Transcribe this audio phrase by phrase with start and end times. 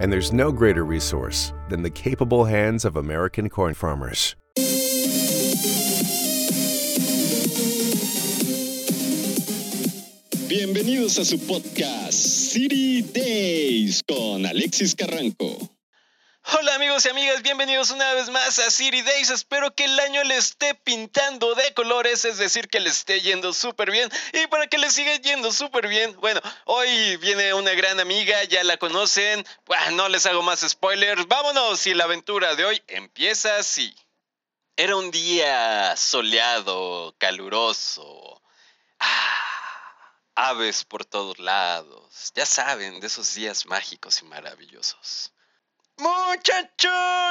[0.00, 4.36] And there's no greater resource than the capable hands of American corn farmers.
[10.48, 15.77] Bienvenidos a su podcast City Days con Alexis Carranco.
[16.50, 19.28] Hola amigos y amigas, bienvenidos una vez más a City Days.
[19.28, 23.52] Espero que el año le esté pintando de colores, es decir, que le esté yendo
[23.52, 24.10] súper bien.
[24.32, 28.64] Y para que le siga yendo súper bien, bueno, hoy viene una gran amiga, ya
[28.64, 29.44] la conocen.
[29.92, 33.94] No les hago más spoilers, vámonos y la aventura de hoy empieza así.
[34.74, 38.42] Era un día soleado, caluroso.
[38.98, 42.32] Ah, aves por todos lados.
[42.34, 45.34] Ya saben, de esos días mágicos y maravillosos.
[45.98, 46.88] Muchacho,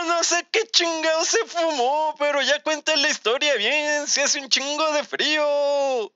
[0.08, 4.50] no sé qué chingado se fumó, pero ya cuenta la historia bien, se hace un
[4.50, 6.14] chingo de frío.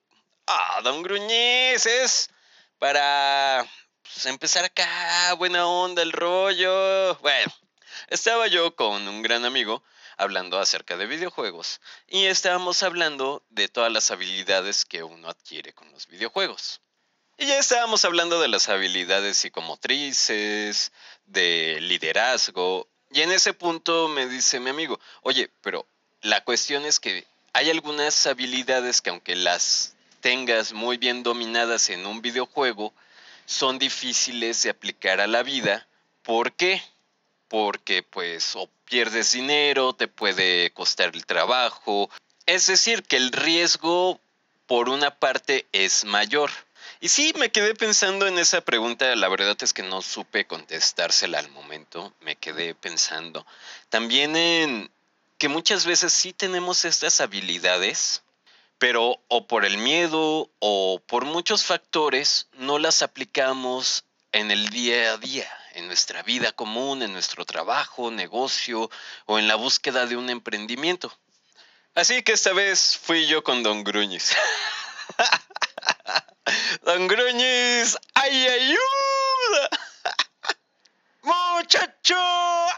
[0.47, 2.29] Ah, don Gruñez, es
[2.77, 3.65] para
[4.01, 7.15] pues, empezar acá, buena onda el rollo.
[7.19, 7.53] Bueno,
[8.09, 9.81] estaba yo con un gran amigo
[10.17, 15.89] hablando acerca de videojuegos y estábamos hablando de todas las habilidades que uno adquiere con
[15.93, 16.81] los videojuegos.
[17.41, 20.91] Y ya estábamos hablando de las habilidades psicomotrices,
[21.25, 22.87] de liderazgo.
[23.09, 25.87] Y en ese punto me dice mi amigo, oye, pero
[26.21, 32.05] la cuestión es que hay algunas habilidades que aunque las tengas muy bien dominadas en
[32.05, 32.93] un videojuego,
[33.47, 35.87] son difíciles de aplicar a la vida.
[36.21, 36.83] ¿Por qué?
[37.47, 42.07] Porque pues o pierdes dinero, te puede costar el trabajo.
[42.45, 44.21] Es decir, que el riesgo
[44.67, 46.51] por una parte es mayor.
[47.03, 51.39] Y sí, me quedé pensando en esa pregunta, la verdad es que no supe contestársela
[51.39, 53.43] al momento, me quedé pensando.
[53.89, 54.91] También en
[55.39, 58.21] que muchas veces sí tenemos estas habilidades,
[58.77, 65.13] pero o por el miedo o por muchos factores no las aplicamos en el día
[65.13, 68.91] a día, en nuestra vida común, en nuestro trabajo, negocio
[69.25, 71.11] o en la búsqueda de un emprendimiento.
[71.95, 74.35] Así que esta vez fui yo con Don Gruñis.
[76.79, 79.69] Don Gruñis, ¡ay, ayuda!
[81.21, 82.15] Muchacho,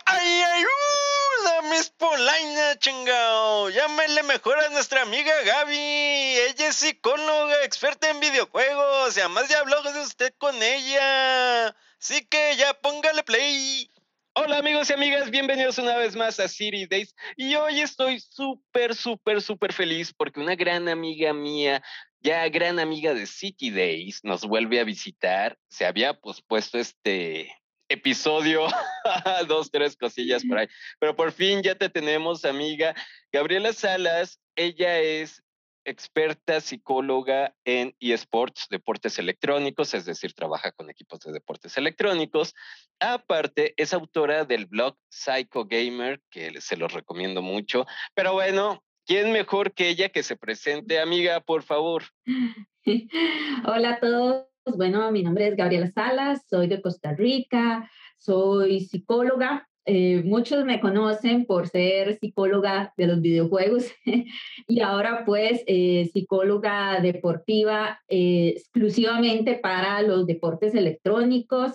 [0.06, 1.62] ¡ay, ayuda!
[1.70, 3.70] Mis Polaina, chingao.
[3.70, 5.78] Llámele mejor a nuestra amiga Gaby.
[5.78, 9.16] Ella es psicóloga, experta en videojuegos.
[9.16, 11.68] Y además ya habló de usted con ella.
[11.68, 13.92] Así que ya póngale play.
[14.34, 17.14] Hola amigos y amigas, bienvenidos una vez más a City Days.
[17.38, 21.84] Y hoy estoy súper, súper, súper feliz porque una gran amiga mía
[22.24, 25.58] ya gran amiga de City Days, nos vuelve a visitar.
[25.68, 27.54] Se había pospuesto este
[27.90, 28.66] episodio,
[29.48, 30.68] dos, tres cosillas por ahí,
[31.00, 32.96] pero por fin ya te tenemos, amiga.
[33.32, 35.44] Gabriela Salas, ella es
[35.86, 42.56] experta psicóloga en eSports, deportes electrónicos, es decir, trabaja con equipos de deportes electrónicos.
[43.02, 47.86] Aparte, es autora del blog Psycho Gamer, que se los recomiendo mucho.
[48.16, 52.04] Pero bueno, ¿Quién mejor que ella que se presente, amiga, por favor?
[53.66, 54.46] Hola a todos.
[54.66, 59.68] Bueno, mi nombre es Gabriela Salas, soy de Costa Rica, soy psicóloga.
[59.86, 63.92] Eh, muchos me conocen por ser psicóloga de los videojuegos
[64.70, 71.74] y ahora pues eh, psicóloga deportiva eh, exclusivamente para los deportes electrónicos.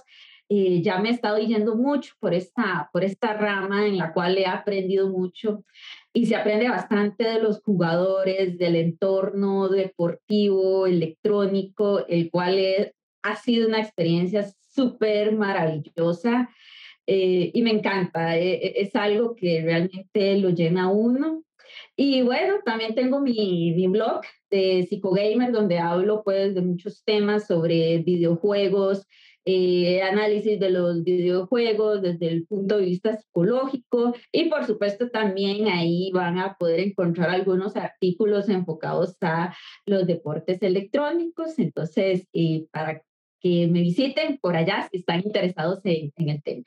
[0.48, 4.46] ya me he estado yendo mucho por esta, por esta rama en la cual he
[4.46, 5.62] aprendido mucho
[6.18, 12.58] y se aprende bastante de los jugadores, del entorno deportivo, electrónico, el cual
[13.22, 16.48] ha sido una experiencia súper maravillosa
[17.06, 21.44] eh, y me encanta, eh, es algo que realmente lo llena uno.
[21.94, 27.46] Y bueno, también tengo mi, mi blog de Psicogamer, donde hablo pues de muchos temas
[27.46, 29.06] sobre videojuegos,
[29.44, 35.68] eh, análisis de los videojuegos desde el punto de vista psicológico y por supuesto también
[35.68, 39.56] ahí van a poder encontrar algunos artículos enfocados a
[39.86, 41.58] los deportes electrónicos.
[41.58, 43.02] Entonces, eh, para
[43.40, 46.64] que me visiten por allá si están interesados en, en el tema.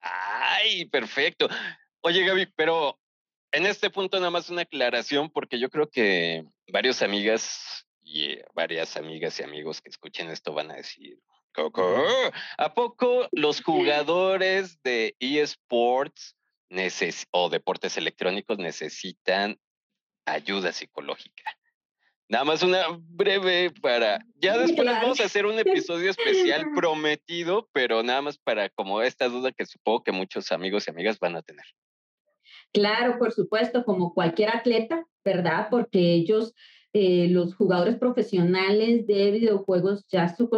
[0.00, 1.48] Ay, perfecto.
[2.02, 2.98] Oye, Gaby, pero
[3.52, 8.44] en este punto nada más una aclaración porque yo creo que varias amigas y eh,
[8.54, 11.18] varias amigas y amigos que escuchen esto van a decir,
[11.52, 12.04] Coco.
[12.58, 16.36] ¿A poco los jugadores de eSports
[17.32, 19.58] o deportes electrónicos necesitan
[20.26, 21.42] ayuda psicológica.
[22.28, 24.20] Nada más una breve para.
[24.36, 29.28] Ya después vamos a hacer un episodio especial prometido, pero nada más para como esta
[29.28, 31.64] duda que supongo que muchos amigos y amigas van a tener.
[32.72, 35.66] Claro, por supuesto, como cualquier atleta, ¿verdad?
[35.70, 36.54] Porque ellos,
[36.92, 40.48] eh, los jugadores profesionales de videojuegos ya son,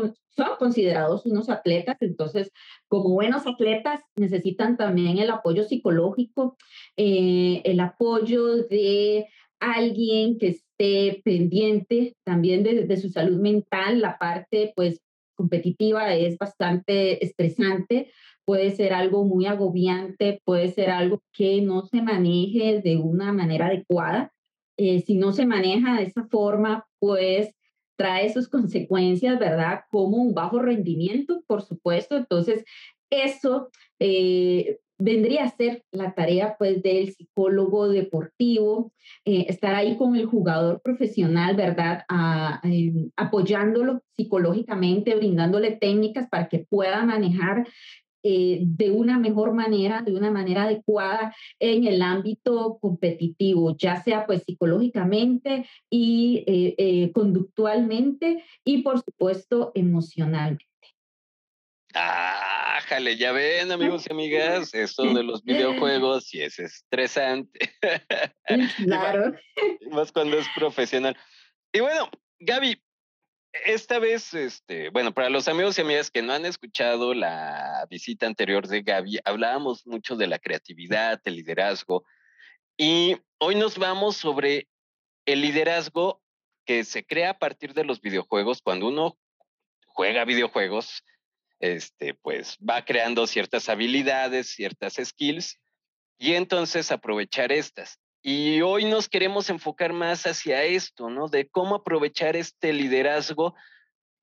[0.58, 2.50] considerados unos atletas, entonces
[2.88, 6.56] como buenos atletas necesitan también el apoyo psicológico,
[6.96, 9.26] eh, el apoyo de
[9.60, 15.00] alguien que esté pendiente también de, su salud mental, la parte pues
[15.34, 18.10] competitiva es bastante estresante,
[18.44, 23.66] puede ser algo muy agobiante, puede ser algo que no se maneje de una manera
[23.66, 24.32] adecuada.
[24.84, 27.54] Eh, si no se maneja de esa forma, pues
[27.96, 29.82] trae sus consecuencias, ¿verdad?
[29.92, 32.16] Como un bajo rendimiento, por supuesto.
[32.16, 32.64] Entonces,
[33.08, 33.70] eso
[34.00, 38.92] eh, vendría a ser la tarea pues del psicólogo deportivo,
[39.24, 42.02] eh, estar ahí con el jugador profesional, ¿verdad?
[42.64, 47.68] Em, apoyándolo psicológicamente, brindándole técnicas para que pueda manejar
[48.22, 54.26] eh, de una mejor manera, de una manera adecuada en el ámbito competitivo, ya sea
[54.26, 60.66] pues psicológicamente y eh, conductualmente y por supuesto emocionalmente.
[61.94, 67.70] Ah, jale, ya ven, amigos y amigas, esto de los videojuegos sí es estresante.
[68.84, 69.32] Claro.
[69.90, 71.16] más, cuando es profesional.
[71.72, 72.82] Y bueno, Gaby,
[73.52, 78.26] esta vez, este, bueno, para los amigos y amigas que no han escuchado la visita
[78.26, 82.04] anterior de Gaby, hablábamos mucho de la creatividad, el liderazgo,
[82.76, 84.68] y hoy nos vamos sobre
[85.26, 86.22] el liderazgo
[86.64, 88.62] que se crea a partir de los videojuegos.
[88.62, 89.18] Cuando uno
[89.86, 91.04] juega videojuegos,
[91.60, 95.60] este, pues va creando ciertas habilidades, ciertas skills
[96.18, 98.00] y entonces aprovechar estas.
[98.22, 101.26] Y hoy nos queremos enfocar más hacia esto, ¿no?
[101.26, 103.54] De cómo aprovechar este liderazgo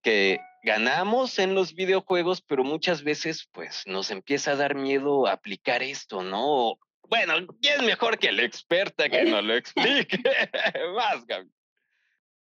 [0.02, 5.84] que ganamos en los videojuegos, pero muchas veces pues nos empieza a dar miedo aplicar
[5.84, 6.80] esto, ¿no?
[7.10, 10.18] Bueno, y es mejor que la experta que nos lo explique.
[10.96, 11.50] más, Gaby.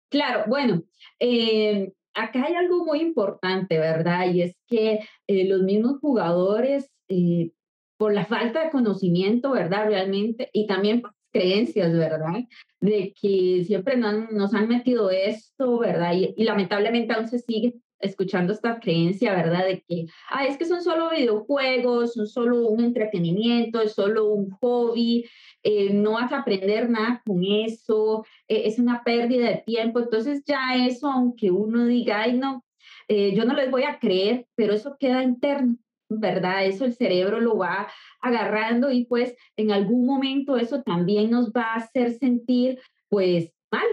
[0.09, 0.83] Claro, bueno,
[1.21, 4.33] eh, acá hay algo muy importante, ¿verdad?
[4.33, 7.51] Y es que eh, los mismos jugadores, eh,
[7.99, 9.87] por la falta de conocimiento, ¿verdad?
[9.87, 12.45] Realmente, y también por creencias, ¿verdad?
[12.81, 16.15] De que siempre nos han metido esto, ¿verdad?
[16.15, 19.65] Y, y lamentablemente aún se sigue escuchando esta creencia, ¿verdad?
[19.67, 24.51] De que, ah, es que son solo videojuegos, son solo un entretenimiento, es solo un
[24.51, 25.25] hobby,
[25.63, 30.01] eh, no vas a aprender nada con eso, eh, es una pérdida de tiempo.
[30.01, 32.65] Entonces ya eso, aunque uno diga, ay, no,
[33.09, 35.77] eh, yo no les voy a creer, pero eso queda interno,
[36.09, 36.67] ¿verdad?
[36.67, 37.89] Eso el cerebro lo va
[38.27, 42.79] agarrando y pues en algún momento eso también nos va a hacer sentir
[43.09, 43.87] pues mal,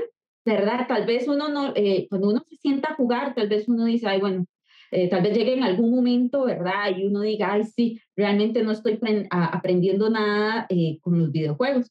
[0.45, 0.87] ¿verdad?
[0.87, 4.07] Tal vez uno no, eh, cuando uno se sienta a jugar, tal vez uno dice,
[4.07, 4.45] ay, bueno,
[4.91, 6.95] eh, tal vez llegue en algún momento, ¿verdad?
[6.95, 8.99] Y uno diga, ay, sí, realmente no estoy
[9.31, 11.89] aprendiendo nada eh, con los videojuegos.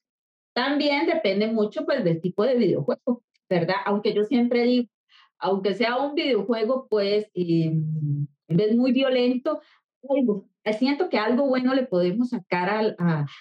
[0.54, 3.76] También depende mucho, pues, del tipo de videojuego, ¿verdad?
[3.86, 4.88] Aunque yo siempre digo,
[5.38, 9.60] aunque sea un videojuego, pues, em, es muy violento,
[10.08, 10.48] algo,
[10.78, 12.96] siento que algo bueno le podemos sacar al,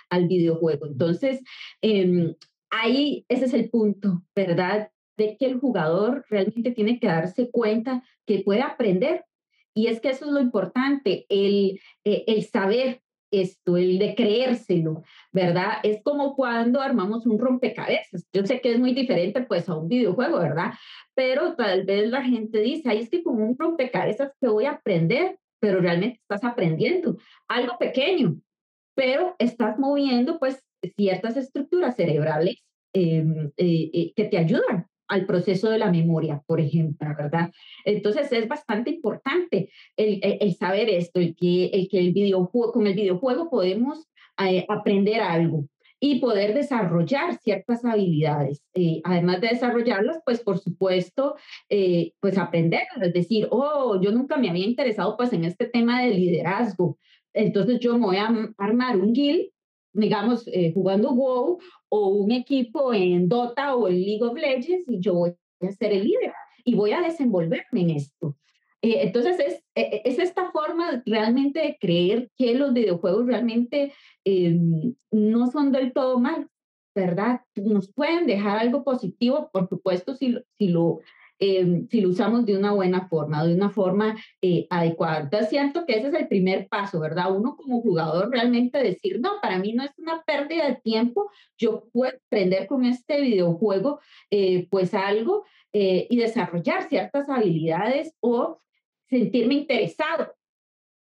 [0.09, 0.87] al videojuego.
[0.87, 1.41] Entonces,
[1.81, 2.35] eh,
[2.69, 4.89] ahí ese es el punto, ¿verdad?
[5.21, 9.25] de que el jugador realmente tiene que darse cuenta que puede aprender.
[9.73, 15.03] Y es que eso es lo importante, el, eh, el saber esto, el de creérselo,
[15.31, 15.75] ¿verdad?
[15.83, 18.27] Es como cuando armamos un rompecabezas.
[18.33, 20.73] Yo sé que es muy diferente pues a un videojuego, ¿verdad?
[21.15, 24.71] Pero tal vez la gente dice, ahí es que con un rompecabezas que voy a
[24.71, 28.35] aprender, pero realmente estás aprendiendo algo pequeño,
[28.95, 30.61] pero estás moviendo pues
[30.97, 32.57] ciertas estructuras cerebrales
[32.93, 37.51] em, eh, eh, que te ayudan al proceso de la memoria, por ejemplo, ¿verdad?
[37.85, 42.95] Entonces es bastante importante el, saber esto, el que el, que el videojuego, con el
[42.95, 44.07] videojuego podemos
[44.39, 45.67] eh, aprender algo
[46.03, 48.63] y poder desarrollar ciertas habilidades.
[48.73, 51.35] Eh, además de desarrollarlas, pues por supuesto,
[51.69, 56.01] eh, pues aprender, es decir, oh, yo nunca me había interesado pues en este tema
[56.01, 56.97] de liderazgo,
[57.33, 59.51] entonces yo me voy a armar un guild
[59.93, 64.99] digamos, eh, jugando WoW o un equipo en Dota o en League of Legends y
[64.99, 68.35] yo voy a ser el líder y voy a desenvolverme en esto.
[68.81, 73.93] Eh, entonces es, e, es, esta forma realmente de creer que los videojuegos realmente
[74.25, 76.47] em, no son del todo mal,
[76.95, 77.41] ¿verdad?
[77.55, 80.99] Nos pueden dejar algo positivo, por supuesto, si, si lo
[81.39, 85.21] em, si lo usamos de una buena forma, de una forma eh, adecuada.
[85.21, 87.35] Entonces siento que ese es el primer paso, ¿verdad?
[87.35, 91.85] Uno como jugador realmente decir, no, para mí no es una pérdida de tiempo, yo
[91.91, 98.61] puedo aprender con este videojuego eh, pues algo eh, y desarrollar ciertas habilidades o
[99.11, 100.33] sentirme interesado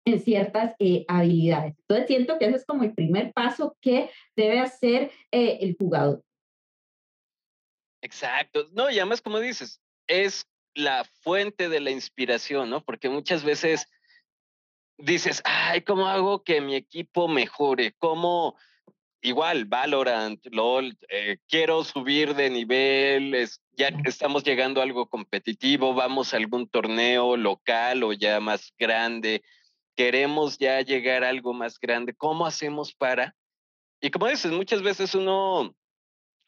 [0.06, 0.76] en ciertas
[1.08, 1.76] habilidades.
[1.80, 6.24] Entonces siento que ese es como el primer paso que debe hacer el jugador.
[8.02, 8.68] Exacto.
[8.72, 12.84] No, y además, como dices, es la fuente de la inspiración, ¿no?
[12.84, 13.88] Porque muchas veces
[14.98, 17.94] dices, ay, ¿cómo hago que mi equipo mejore?
[18.00, 18.58] ¿Cómo?
[19.22, 25.94] Igual, Valorant, LOL, eh, quiero subir de nivel, es, ya estamos llegando a algo competitivo,
[25.94, 29.42] vamos a algún torneo local o ya más grande,
[29.96, 33.36] queremos ya llegar a algo más grande, ¿cómo hacemos para?
[34.00, 35.76] Y como dices, muchas veces uno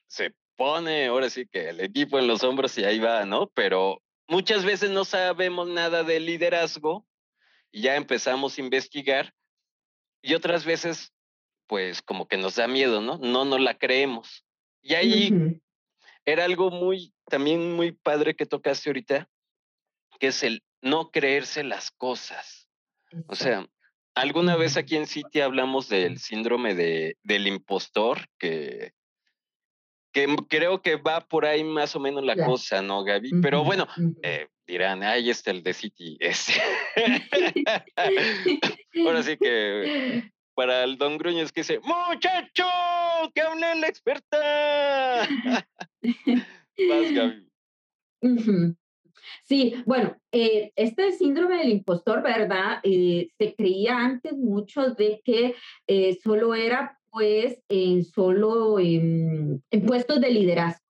[0.07, 3.47] se pone ahora sí que el equipo en los hombros y ahí va, ¿no?
[3.47, 7.05] Pero muchas veces no sabemos nada de liderazgo
[7.69, 9.33] y ya empezamos a investigar
[10.21, 11.11] y otras veces
[11.71, 13.17] pues como que nos da miedo, ¿no?
[13.17, 14.43] No nos la creemos.
[14.81, 15.61] Y ahí
[16.25, 19.29] era algo muy, también muy padre que tocaste ahorita,
[20.19, 22.67] que es el no creerse las cosas.
[23.27, 23.65] O sea,
[24.15, 28.91] alguna vez aquí en City hablamos del síndrome de, del impostor, que
[30.11, 33.39] que creo que va por ahí más o menos la cosa, ¿no, Gaby?
[33.41, 33.87] Pero bueno,
[34.23, 36.17] eh, dirán, ahí está el de City.
[36.19, 36.51] Este.
[39.07, 42.65] Ahora sí que para el Don Gruñez que dice, muchacho,
[43.33, 45.27] que hable la experta.
[49.43, 52.79] Sí, bueno, eh, este síndrome del impostor, ¿verdad?
[52.83, 55.55] Eh, se creía antes mucho de que
[56.23, 60.85] solo era pues en solo en, puestos de liderazgo,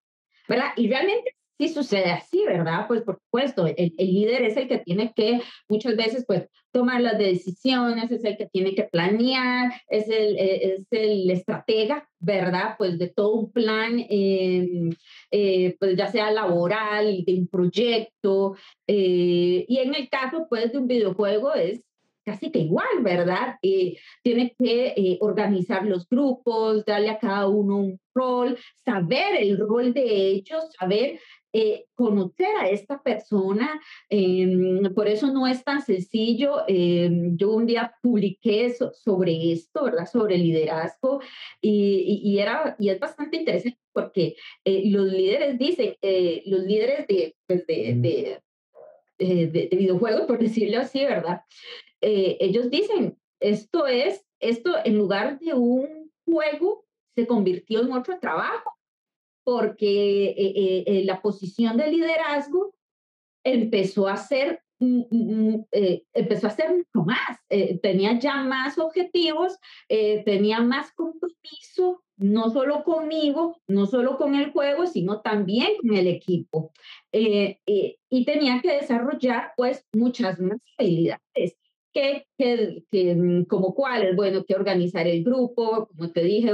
[0.48, 0.68] ¿verdad?
[0.77, 2.88] Y realmente sí sucede así, ¿verdad?
[2.88, 7.20] Pues por supuesto, el, líder es el que tiene que muchas veces pues tomar las
[7.20, 12.75] decisiones, es el que tiene que planear, es el, e, es el estratega, ¿verdad?
[12.80, 14.89] Pues de todo un plan, em,
[15.30, 18.56] eh, pues ya sea laboral, de un proyecto,
[18.88, 21.84] eh, y en el caso pues de un videojuego es
[22.25, 23.58] casi que igual, ¿verdad?
[23.62, 29.94] Eh, tiene que organizar los grupos, darle a cada uno un rol, saber el rol
[29.94, 31.20] de ellos, saber
[31.53, 33.81] eh, conocer a esta persona.
[34.10, 36.63] Em, por eso no es tan sencillo.
[36.67, 40.05] Em, yo un día publiqué sobre esto, ¿verdad?
[40.05, 41.22] Sobre liderazgo
[41.62, 45.96] y, y, era, y es bastante interesante porque los líderes dicen,
[46.46, 48.41] los líderes de, pues de, de
[49.25, 51.41] de, videojuegos, por decirlo así, ¿verdad?
[52.01, 58.20] Eh, ellos dicen, esto es, esto en lugar de un juego, se convirtió en otro
[58.20, 58.72] trabajo,
[59.51, 62.74] porque eh, eh, la posición de liderazgo
[63.43, 65.65] empezó a ser mm, mm, mm,
[66.13, 67.38] empezó a ser mucho más,
[67.81, 69.58] tenía ya más objetivos,
[70.25, 76.08] tenía más compromiso, no solo conmigo, no solo con el juego, sino también con el
[76.08, 76.72] equipo.
[77.12, 81.61] y tenía que desarrollar pues muchas más habilidades
[81.93, 86.51] que, que, mm, como cuáles, bueno, que organizar el grupo, como te dije,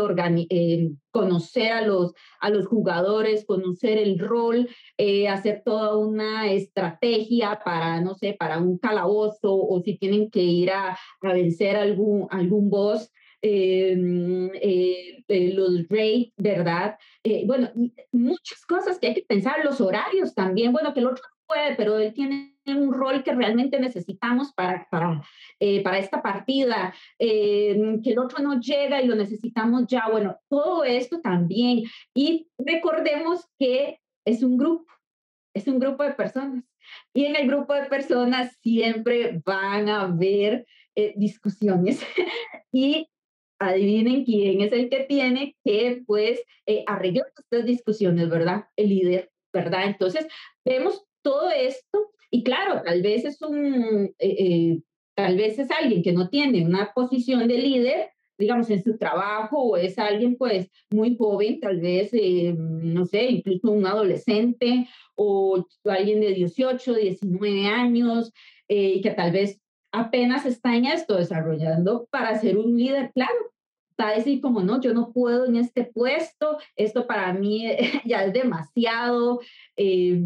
[0.50, 7.60] eh, conocer a los, a los jugadores, conocer el rol, eh, hacer toda una estrategia
[7.64, 12.28] para, no sé, para un calabozo o si tienen que ir a, a vencer algún,
[12.30, 13.12] algún boss.
[13.44, 14.50] Eh, mm,
[15.30, 16.98] los raids, ¿verdad?
[17.46, 17.70] bueno,
[18.12, 21.98] muchas cosas que hay que pensar, los horarios también, bueno, que el otro puede, pero
[21.98, 25.22] él tiene un rol que realmente necesitamos para, para,
[25.60, 30.10] eh, para esta partida, eh, que el otro no llega y lo necesitamos ya.
[30.10, 31.84] Bueno, todo esto también.
[32.14, 34.92] Y recordemos que es un grupo,
[35.56, 36.64] es un grupo de personas.
[37.14, 42.02] Y en el grupo de personas siempre van a haber eh, discusiones.
[42.72, 43.10] y
[43.60, 46.44] adivinen quién es el que tiene que, pues,
[46.86, 48.66] arreglar estas discusiones, ¿verdad?
[48.76, 49.86] El líder, ¿verdad?
[49.86, 50.28] Entonces,
[50.64, 54.82] vemos todo esto y claro, tal vez es un, eh, eh,
[55.14, 59.62] tal vez es alguien que no tiene una posición de líder, digamos, en su trabajo,
[59.62, 65.66] o es alguien pues muy joven, tal vez, eh, no sé, incluso un adolescente, o
[65.84, 68.32] alguien de 18, 19 años,
[68.70, 69.60] y que tal vez
[69.92, 73.52] apenas está en esto desarrollando para ser un líder, claro,
[73.98, 77.66] está decir como no, yo no puedo en este puesto, esto para mí
[78.06, 79.42] ya es demasiado.
[79.76, 80.20] Eh,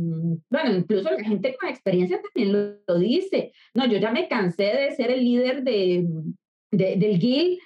[0.50, 4.92] bueno, incluso la gente con experiencia también lo, dice, no, yo ya me cansé de
[4.92, 6.06] ser el líder de,
[6.72, 7.60] del GIL,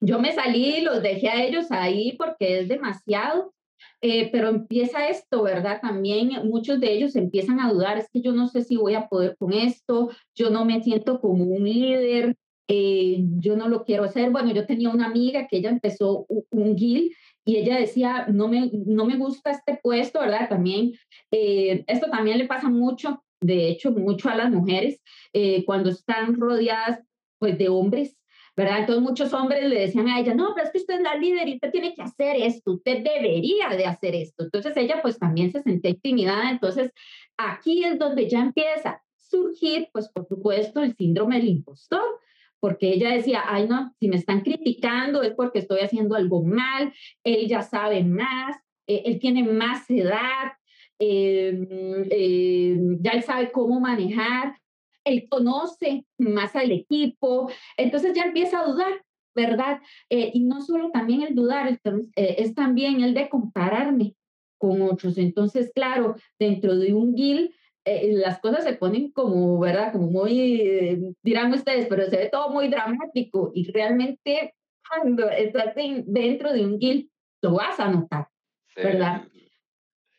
[0.00, 3.54] yo me salí los dejé a ellos ahí porque es demasiado.
[4.00, 5.80] Eh, pero empieza esto, ¿verdad?
[5.80, 9.08] También muchos de ellos empiezan a dudar, es que yo no sé si voy a
[9.08, 12.36] poder con esto, yo no me siento como un líder,
[12.68, 14.30] eh, yo no lo quiero hacer.
[14.30, 17.14] Bueno, yo tenía una amiga que ella empezó un, GIL
[17.44, 20.48] y ella decía, no me, no me gusta este puesto, ¿verdad?
[20.48, 20.92] También,
[21.30, 25.00] eh, esto también le pasa mucho, de hecho, mucho a las mujeres,
[25.32, 27.00] eh, cuando están rodeadas
[27.38, 28.16] pues de hombres,
[28.56, 28.80] ¿verdad?
[28.80, 31.48] Entonces muchos hombres le decían a ella, no, pero es que usted es la líder
[31.48, 34.44] y usted tiene que hacer esto, usted debería de hacer esto.
[34.44, 36.92] Entonces ella pues también se sentía intimidada, entonces
[37.36, 42.20] aquí es donde ya empieza a surgir, pues por supuesto, el síndrome del impostor,
[42.62, 46.92] porque ella decía, ay no, si me están criticando es porque estoy haciendo algo mal,
[47.24, 50.52] él ya sabe más, eh, él tiene más edad,
[51.00, 51.66] em,
[52.08, 54.56] em, ya él sabe cómo manejar,
[55.04, 58.92] él conoce más al equipo, entonces ya empieza a dudar,
[59.34, 59.80] ¿verdad?
[60.08, 61.80] Eh, y no solo también el dudar,
[62.14, 64.14] eh, es también el de compararme
[64.56, 65.18] con otros.
[65.18, 67.52] Entonces, claro, dentro de un GIL,
[67.84, 69.92] eh, las cosas se ponen como, ¿verdad?
[69.92, 74.54] Como muy, eh, dirán ustedes, pero se ve todo muy dramático y realmente
[74.88, 77.08] cuando estás dentro de un guild
[77.42, 78.28] lo vas a notar,
[78.76, 79.22] ¿verdad?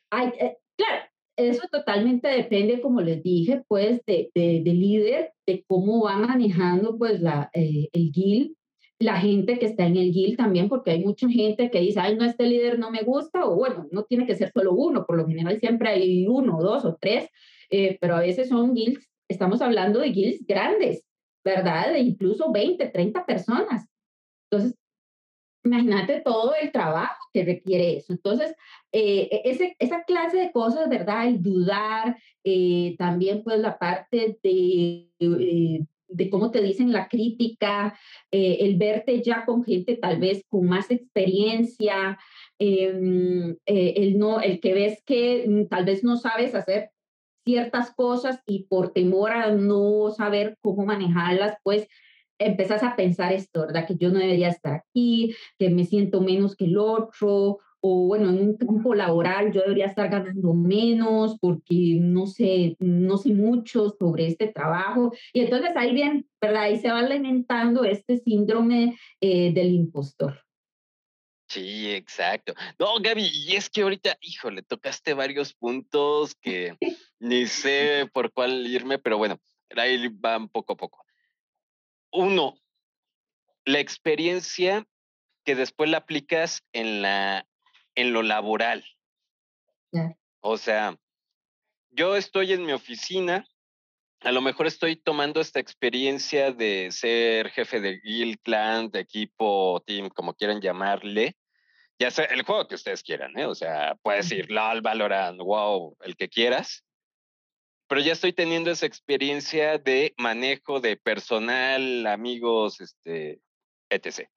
[0.10, 1.06] Hay, eh, claro,
[1.38, 7.22] eso totalmente depende, como les dije, pues de, de, líder, de cómo va manejando pues
[7.22, 8.56] la, el guild,
[9.00, 12.16] la gente que está en el guild también, porque hay mucha gente que dice, ay,
[12.16, 15.18] no, este líder no me gusta, o bueno, no tiene que ser solo uno, por
[15.18, 17.30] lo general siempre hay uno, dos o tres,
[17.70, 21.04] eh, pero a veces son guilds, estamos hablando de guilds grandes,
[21.44, 21.94] ¿verdad?
[21.94, 23.88] De incluso 20, 30 personas.
[24.50, 24.78] Entonces,
[25.66, 28.14] imagínate todo el trabajo que requiere eso.
[28.14, 28.56] Entonces,
[28.92, 31.28] eh, e, ese, esa clase de cosas, ¿verdad?
[31.28, 35.10] El dudar, eh, también pues la parte de,
[36.08, 37.98] de cómo te dicen la crítica,
[38.30, 42.20] el verte ya con gente tal vez con más experiencia,
[42.60, 46.92] em, el, no, el que ves que mm, tal vez no sabes hacer
[47.46, 51.88] ciertas cosas y por temor a no saber cómo manejarlas, pues
[52.40, 53.88] empezás a pensar esto, ¿verdad?
[53.88, 58.30] Que yo no debería estar aquí, que me siento menos que el otro, o bueno,
[58.30, 63.90] en un campo laboral yo debería estar ganando menos porque no sé, no sé mucho
[64.00, 65.14] sobre este trabajo.
[65.34, 66.64] Y entonces ahí bien, ¿verdad?
[66.64, 70.40] Ahí se va alimentando este síndrome eh, del impostor.
[71.50, 72.54] Sí, exacto.
[72.80, 76.78] No, Gaby, y es que ahorita, híjole, tocaste varios puntos que
[77.24, 79.40] ni sé por cuál irme, pero bueno,
[79.78, 81.06] ahí van poco a poco.
[82.12, 82.56] Uno,
[83.66, 84.86] la experiencia
[85.46, 87.48] que después la aplicas en la
[87.96, 88.84] en lo laboral.
[90.42, 90.98] O sea,
[91.92, 93.48] yo estoy en mi oficina,
[94.22, 99.82] a lo mejor estoy tomando esta experiencia de ser jefe de guild, clan, de equipo,
[99.86, 101.38] team, como quieran llamarle,
[102.00, 103.46] ya sea el juego que ustedes quieran, ¿eh?
[103.46, 106.84] O sea, puedes ir LOL, Valorant, WoW, el que quieras.
[107.94, 113.40] Pero ya estoy teniendo esa experiencia de manejo de personal, amigos, este,
[113.88, 114.28] etc.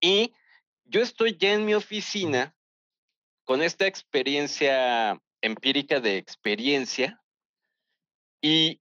[0.00, 0.34] Y
[0.82, 2.52] yo estoy ya en mi oficina
[3.44, 7.22] con esta experiencia empírica de experiencia
[8.40, 8.80] y,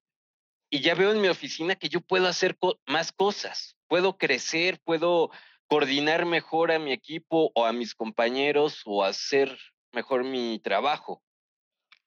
[0.72, 5.30] y ya veo en mi oficina que yo puedo hacer más cosas, puedo crecer, puedo
[5.68, 9.56] coordinar mejor a mi equipo o a mis compañeros o hacer
[9.92, 11.22] mejor mi trabajo.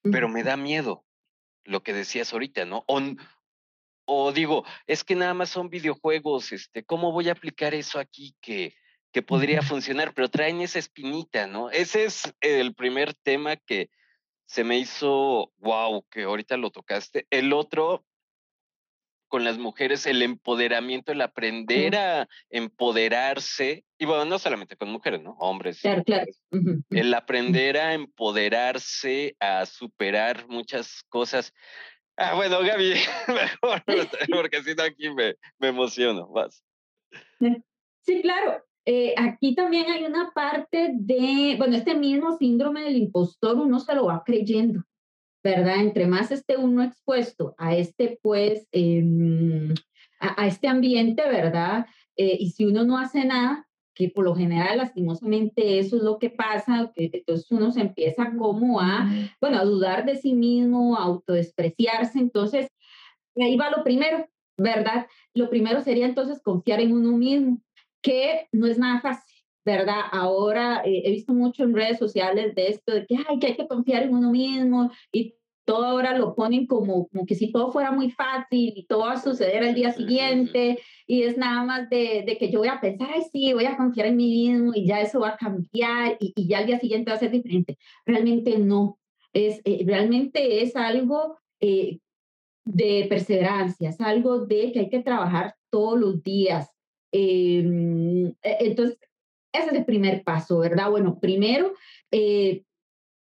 [0.02, 1.04] Pero me da miedo
[1.64, 2.84] lo que decías ahorita, ¿no?
[2.86, 3.00] O,
[4.06, 8.34] o digo, es que nada más son videojuegos, este, ¿cómo voy a aplicar eso aquí
[8.40, 8.74] que,
[9.12, 10.12] que podría funcionar?
[10.14, 11.70] Pero traen esa espinita, ¿no?
[11.70, 13.90] Ese es el primer tema que
[14.46, 17.26] se me hizo, wow, que ahorita lo tocaste.
[17.30, 18.04] El otro,
[19.34, 25.22] con las mujeres el empoderamiento, el aprender a empoderarse, y bueno, no solamente con mujeres,
[25.22, 25.32] ¿no?
[25.40, 25.80] Hombres.
[25.80, 26.30] Claro, claro.
[26.90, 31.52] El aprender a empoderarse, a superar muchas cosas.
[32.16, 32.94] Ah, bueno, Gaby,
[33.26, 33.82] mejor,
[34.32, 36.62] porque si no aquí me, me emociono más.
[38.02, 38.64] Sí, claro.
[38.84, 43.96] Eh, aquí también hay una parte de, bueno, este mismo síndrome del impostor uno se
[43.96, 44.84] lo va creyendo.
[45.44, 45.76] ¿Verdad?
[45.80, 49.74] Entre más esté uno expuesto a este, pues, em,
[50.18, 51.86] a, este ambiente, ¿verdad?
[52.16, 56.18] Eh, y si uno no hace nada, que por lo general, lastimosamente, eso es lo
[56.18, 59.08] que pasa, que entonces uno se empieza como a,
[59.40, 62.68] bueno, a dudar de sí mismo, a autodespreciarse, entonces,
[63.36, 64.26] ahí va lo primero,
[64.56, 65.06] ¿verdad?
[65.34, 67.60] Lo primero sería entonces confiar en uno mismo,
[68.02, 69.33] que no es nada fácil.
[69.64, 70.00] ¿Verdad?
[70.12, 74.02] Ahora eh, he visto mucho en redes sociales de esto, de que, hay que confiar
[74.02, 78.10] en uno mismo y todo ahora lo ponen como, como que si todo fuera muy
[78.10, 82.36] fácil y todo va a suceder al día siguiente y es nada más de, de,
[82.36, 85.00] que yo voy a pensar, ay, sí, voy a confiar en mí mismo y ya
[85.00, 87.78] eso va a cambiar y, y ya al día siguiente va a ser diferente.
[88.04, 88.98] Realmente no.
[89.32, 91.98] Es, eh, realmente es algo eh,
[92.64, 96.70] de perseverancia, es algo de que hay que trabajar todos los días.
[97.10, 98.98] Em, e, entonces,
[99.54, 100.90] ese es el primer paso, ¿verdad?
[100.90, 101.72] Bueno, primero,
[102.10, 102.64] eh,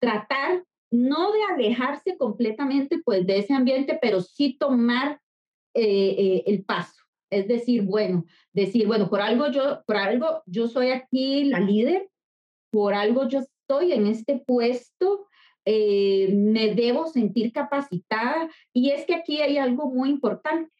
[0.01, 5.21] tratar no de alejarse completamente pues de ese ambiente, pero sí tomar
[5.73, 7.01] eh, eh, el paso.
[7.31, 12.09] Es decir, bueno, decir, bueno, por algo yo, por algo yo soy aquí la líder,
[12.71, 15.27] por algo yo estoy en este puesto,
[15.65, 18.49] me debo sentir capacitada.
[18.71, 20.71] Y es que aquí hay algo muy importante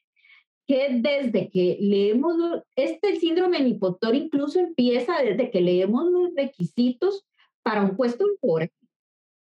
[0.67, 2.35] que desde que leemos,
[2.75, 7.25] este síndrome impostor incluso empieza desde que leemos los requisitos
[7.63, 8.71] para un puesto laboral,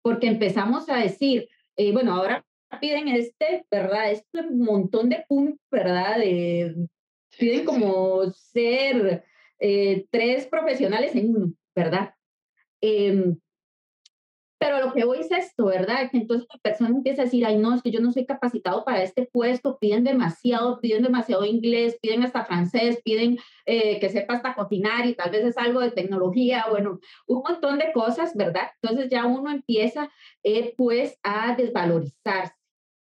[0.02, 2.46] porque empezamos a decir, eh, bueno, ahora
[2.80, 4.12] piden este, ¿verdad?
[4.12, 6.20] Este montón de puntos, ¿verdad?
[6.20, 6.76] De,
[7.38, 9.24] piden como ser
[9.60, 12.14] eh, tres profesionales en uno, ¿verdad?
[12.82, 13.34] Eh,
[14.60, 16.12] pero lo que voy es esto, ¿verdad?
[16.12, 18.84] Que entonces la persona empieza a decir, ay, no, es que yo no soy capacitado
[18.84, 24.36] para este puesto, piden demasiado, piden demasiado inglés, piden hasta francés, piden eh, que sepa
[24.36, 28.70] hasta cocinar y tal vez es algo de tecnología, bueno, un montón de cosas, ¿verdad?
[28.82, 30.12] Entonces ya uno empieza
[30.44, 32.54] eh, pues a desvalorizarse.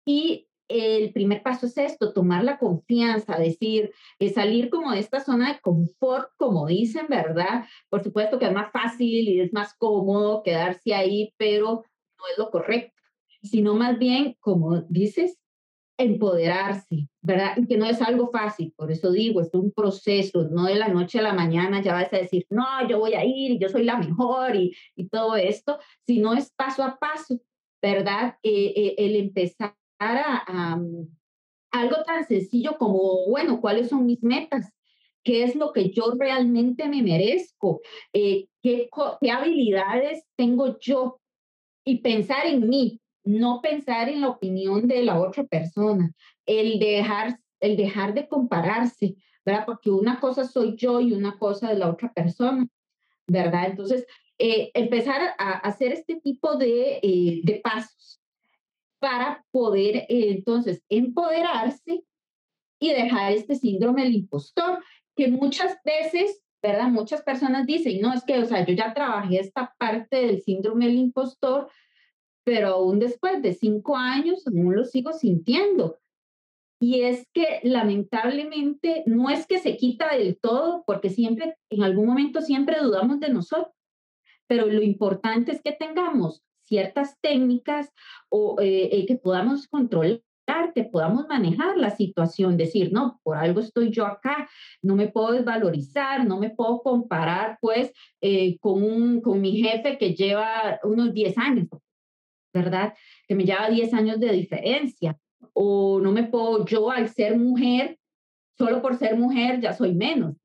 [0.06, 5.20] Y el primer paso es esto, tomar la confianza, decir, es salir como de esta
[5.20, 7.64] zona de confort, como dicen, ¿verdad?
[7.88, 11.84] Por supuesto que es más fácil y es más cómodo quedarse ahí, pero
[12.18, 13.00] no es lo correcto,
[13.42, 15.38] sino más bien, como dices,
[15.98, 17.56] empoderarse, ¿verdad?
[17.68, 21.18] Que no es algo fácil, por eso digo, es un proceso, no de la noche
[21.18, 23.84] a la mañana ya vas a decir, no, yo voy a ir y yo soy
[23.84, 27.40] la mejor y, y todo esto, sino es paso a paso,
[27.80, 28.36] ¿verdad?
[28.42, 29.74] Eh, eh, el empezar
[30.08, 30.80] a,
[31.70, 34.70] algo tan sencillo como, bueno, ¿cuáles son mis metas?
[35.24, 37.80] ¿Qué es lo que yo realmente me merezco?
[38.12, 38.88] Eh, ¿qué,
[39.20, 41.20] ¿Qué habilidades tengo yo?
[41.84, 46.12] Y pensar en mí, no pensar en la opinión de la otra persona,
[46.46, 49.64] el dejar, el dejar de compararse, ¿verdad?
[49.64, 52.66] Porque una cosa soy yo y una cosa de la otra persona,
[53.26, 53.70] ¿verdad?
[53.70, 54.06] Entonces,
[54.38, 58.21] eh, empezar a hacer este tipo de, eh, de pasos
[59.02, 62.04] para poder eh, entonces empoderarse
[62.80, 64.78] y dejar este síndrome del impostor,
[65.16, 66.86] que muchas veces, ¿verdad?
[66.86, 70.86] Muchas personas dicen, no, es que, o sea, yo ya trabajé esta parte del síndrome
[70.86, 71.68] del impostor,
[72.44, 75.98] pero aún después de cinco años aún lo sigo sintiendo.
[76.80, 82.06] Y es que lamentablemente no es que se quita del todo, porque siempre, en algún
[82.06, 83.74] momento siempre dudamos de nosotros,
[84.46, 87.92] pero lo importante es que tengamos ciertas técnicas
[88.30, 90.22] o eh, eh, que podamos controlar
[90.74, 94.48] que podamos manejar la situación, decir, no, por algo estoy yo acá,
[94.82, 99.98] no me puedo desvalorizar, no me puedo comparar pues eh, con, un, con mi jefe
[99.98, 101.68] que lleva unos 10 años,
[102.52, 102.94] ¿verdad?
[103.28, 105.18] Que me lleva 10 años de diferencia,
[105.52, 107.98] o no me puedo yo al ser mujer,
[108.58, 110.36] solo por ser mujer ya soy menos,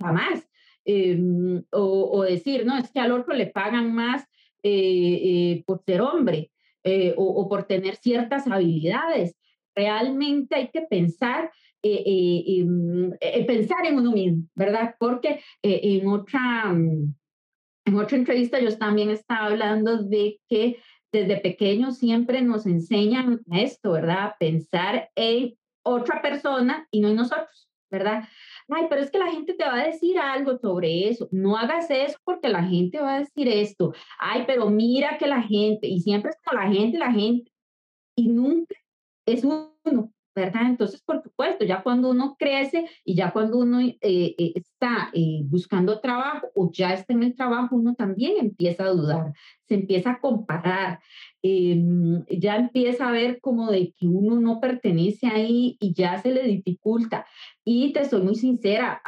[0.00, 0.46] jamás.
[0.86, 4.26] Em, o, o, decir, no, es que al otro le pagan más
[4.66, 6.50] eh, eh, por ser hombre
[6.84, 9.36] eh, o, por tener ciertas habilidades.
[9.76, 11.50] Realmente hay que pensar,
[13.46, 14.94] pensar en uno mismo, ¿verdad?
[14.98, 20.78] Porque en, otra, en otra entrevista yo también estaba hablando de que
[21.12, 24.32] desde pequeños siempre nos enseñan esto, ¿verdad?
[24.40, 28.24] Pensar en otra persona y no en nosotros, ¿verdad?
[28.68, 31.28] Ay, pero es que la gente te va a decir algo sobre eso.
[31.30, 33.92] No hagas eso porque la gente va a decir esto.
[34.18, 37.50] Ay, pero mira que la gente, y siempre es con la gente, la gente,
[38.16, 38.74] y nunca
[39.26, 40.12] es uno.
[40.34, 40.62] ¿verdad?
[40.66, 45.42] Entonces, por supuesto, ya cuando uno crece y ya cuando uno eh, eh, está eh,
[45.44, 49.32] buscando trabajo o ya está en el trabajo, uno también empieza a dudar,
[49.68, 51.00] se empieza a comparar,
[51.46, 56.32] em, ya empieza a ver como de que uno no pertenece ahí y ya se
[56.32, 57.26] le dificulta.
[57.64, 59.02] Y te soy muy sincera,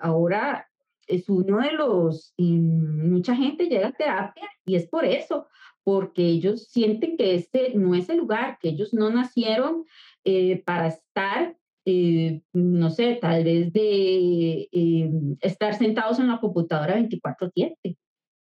[0.00, 0.68] ahora
[1.06, 5.46] es uno de los, mucha gente llega a terapia y es por eso,
[5.82, 9.86] porque ellos sienten que este no es el lugar, que ellos no nacieron
[10.24, 11.56] eh, para estar,
[11.86, 17.96] eh, no sé, tal vez de eh, estar sentados en la computadora 24/7,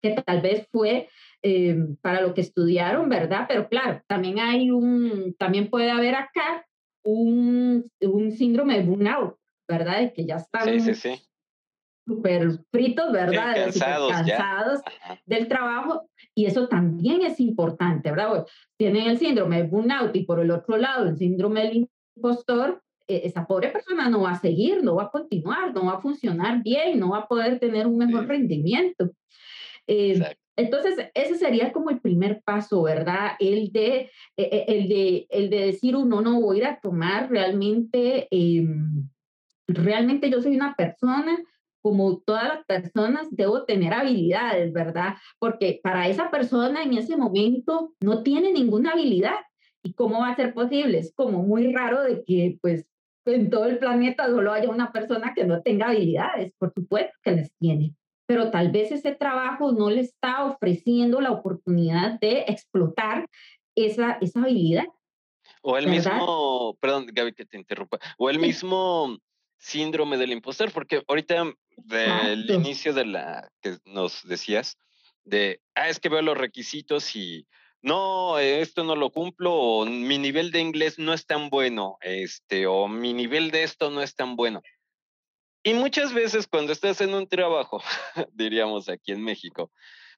[0.03, 1.09] que tal vez fue
[2.03, 3.47] para lo que estudiaron, ¿verdad?
[3.49, 6.67] Pero claro, también hay un, también puede haber acá
[7.05, 9.37] un, un síndrome de burnout,
[9.69, 10.01] ¿verdad?
[10.01, 11.11] De que ya están sí, sí,
[12.09, 13.55] súper fritos, ¿verdad?
[13.55, 14.81] cansados, cansados
[15.27, 18.47] del trabajo Y eso también es importante, ¿verdad?
[18.79, 23.27] Tienen el síndrome de burnout y por el otro lado el síndrome del impostor, e,
[23.27, 26.63] esa pobre persona no va a seguir, no va a continuar, no va a funcionar
[26.63, 29.11] bien, no va a poder tener un mejor rendimiento.
[29.89, 30.21] Eh,
[30.57, 33.33] entonces, ese sería como el primer paso, ¿verdad?
[33.39, 36.81] El de, e, e, el de, el de decir, uno no voy a ir a
[36.81, 39.09] tomar realmente, em,
[39.67, 41.39] realmente yo soy una persona
[41.81, 45.15] como todas las personas, debo tener habilidades, ¿verdad?
[45.39, 49.37] Porque para esa persona en ese momento no tiene ninguna habilidad.
[49.83, 50.99] ¿Y cómo va a ser posible?
[50.99, 52.85] Es como muy raro de que pues
[53.25, 56.53] en todo el planeta solo haya una persona que no tenga habilidades.
[56.59, 57.95] Por supuesto que les tiene,
[58.29, 63.27] pero tal vez ese trabajo no le está ofreciendo la oportunidad de explotar
[63.75, 64.85] esa, esa habilidad.
[65.63, 69.17] O el mismo, perdón, Gaby, que te interrumpa, o el mismo
[69.57, 74.77] síndrome del impostor, porque ahorita del inicio de la que nos decías,
[75.25, 77.47] de, ah, es que veo los requisitos y
[77.81, 82.67] no, esto no lo cumplo, o mi nivel de inglés no es tan bueno, este,
[82.67, 84.61] o mi nivel de esto no es tan bueno.
[85.63, 87.83] Y muchas veces cuando estás en un trabajo,
[88.33, 89.71] diríamos aquí en México,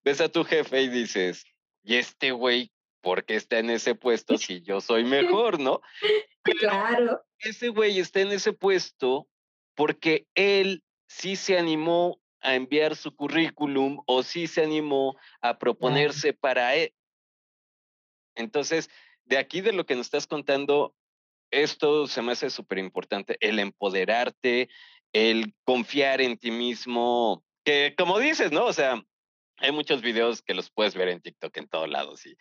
[0.04, 1.44] ves a tu jefe y dices,
[1.82, 5.80] ¿y este güey por qué está en ese puesto si yo soy mejor, no?
[6.42, 7.22] claro.
[7.38, 9.28] Ese güey está en ese puesto
[9.74, 16.32] porque él sí se animó a enviar su currículum o sí se animó a proponerse
[16.32, 16.92] para él.
[18.34, 18.88] Entonces,
[19.24, 20.94] de aquí de lo que nos estás contando,
[21.50, 24.68] esto se me hace súper importante, el empoderarte,
[25.12, 28.66] el confiar en ti mismo, que como dices, ¿no?
[28.66, 29.02] O sea,
[29.58, 32.36] hay muchos videos que los puedes ver en TikTok en todos lados y,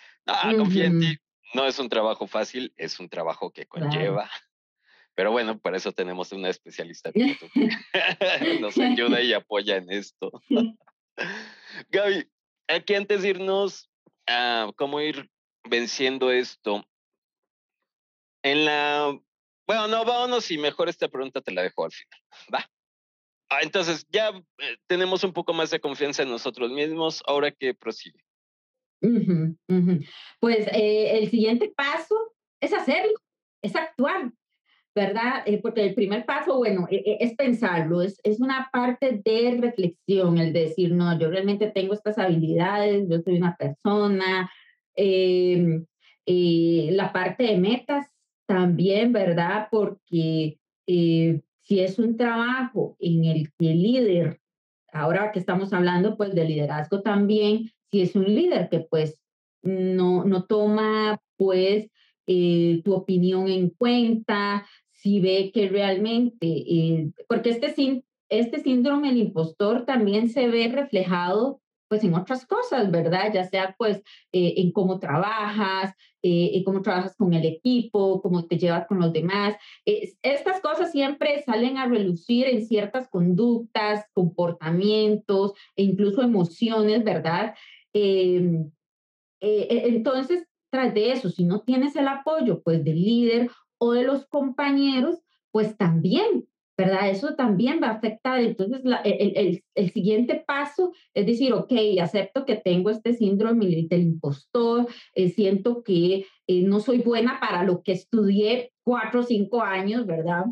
[0.58, 1.17] confía en ti.
[1.53, 4.29] No es un trabajo fácil, es un trabajo que conlleva.
[5.15, 7.38] Pero bueno, para eso tenemos una especialista que
[8.62, 10.32] nos ayuda y apoya en esto.
[11.89, 12.29] Gaby,
[12.67, 13.89] aquí antes de irnos
[14.27, 15.29] a cómo ir
[15.69, 16.88] venciendo esto,
[18.43, 19.19] en la...
[19.69, 22.19] Bueno, no, vámonos y mejor esta pregunta te la dejo al final.
[22.51, 22.67] Va.
[23.51, 27.21] Ah, entonces, ya eh, tenemos un poco más de confianza en nosotros mismos.
[27.27, 28.19] Ahora que prosigue.
[30.39, 32.15] Pues eh, el siguiente paso
[32.60, 33.13] es hacerlo,
[33.62, 34.32] es actuar.
[34.95, 35.43] ¿verdad?
[35.45, 39.55] Eh, porque el primer paso, bueno, e, e, es pensarlo, es, es una parte de
[39.62, 44.51] reflexión, el decir, no, yo realmente tengo estas habilidades, yo soy una persona.
[44.95, 45.86] Em,
[46.25, 48.10] eh, la parte de metas
[48.49, 49.67] también, ¿verdad?
[49.69, 50.57] Porque
[50.88, 54.41] eh, si es un trabajo en el que el líder,
[54.91, 59.21] ahora que estamos hablando pues de liderazgo también, si es un líder que pues
[59.62, 61.91] no, no toma pues
[62.25, 69.17] eh, tu opinión en cuenta, si ve que realmente, eh, porque este, este síndrome del
[69.17, 73.34] impostor también se ve reflejado pues en otras cosas, ¿verdad?
[73.34, 73.97] Ya sea pues
[74.32, 79.12] eh, en cómo trabajas, en cómo trabajas con el equipo, cómo te llevas con los
[79.12, 79.56] demás.
[79.86, 87.56] estas cosas siempre salen a relucir en ciertas conductas, comportamientos e incluso emociones, ¿verdad?
[87.93, 88.69] Em,
[89.39, 93.49] entonces, tras de eso, si no tienes el apoyo pues del líder
[93.80, 95.21] o de los compañeros,
[95.52, 96.47] pues también,
[96.79, 97.09] ¿verdad?
[97.09, 98.39] Eso también va a afectar.
[98.39, 104.01] Entonces, el, el, el, siguiente paso es decir, ok, acepto que tengo este síndrome del
[104.01, 109.61] impostor, eh, siento que eh, no soy buena para lo que estudié cuatro o cinco
[109.61, 110.45] años, ¿verdad?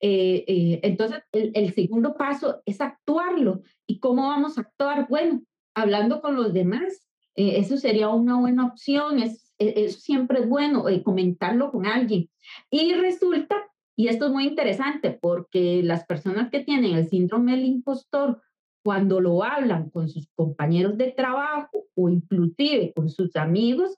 [0.00, 3.62] Eh, entonces, el, el segundo paso es actuarlo.
[3.88, 5.08] ¿Y cómo vamos a actuar?
[5.08, 5.42] Bueno,
[5.74, 7.08] hablando con los demás.
[7.34, 12.30] eso sería una buena opción, es e-, eso siempre es bueno eh, comentarlo con alguien.
[12.70, 13.56] Y resulta,
[13.96, 18.42] y esto es muy interesante, porque las personas que tienen el síndrome del impostor,
[18.84, 23.96] cuando lo hablan con sus compañeros de trabajo o inclusive con sus amigos,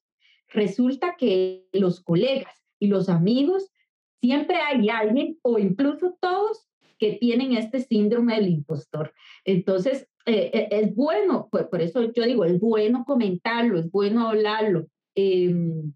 [0.49, 3.71] resulta que los colegas y los amigos,
[4.21, 6.67] siempre hay alguien o incluso todos
[6.99, 9.13] que tienen este síndrome del impostor.
[9.45, 14.29] Entonces, eh, eh, es bueno, pues por eso yo digo, es bueno comentarlo, es bueno
[14.29, 14.87] hablarlo,
[15.21, 15.93] Em,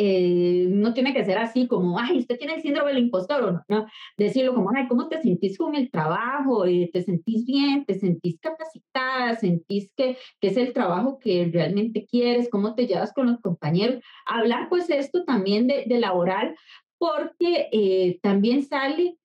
[0.00, 3.50] eh, no tiene que ser así como, ay, usted tiene el síndrome del impostor o
[3.50, 6.66] no, no, decirlo como, ay, ¿cómo te sentís con el trabajo?
[6.66, 7.84] Eh, ¿Te sentís bien?
[7.84, 9.34] ¿Te sentís capacitada?
[9.34, 12.48] ¿Sentís que, que es el trabajo que realmente quieres?
[12.48, 14.00] ¿Cómo te llevas con los compañeros?
[14.24, 16.54] Hablar pues esto también de, de laboral,
[16.98, 19.16] porque eh, también sale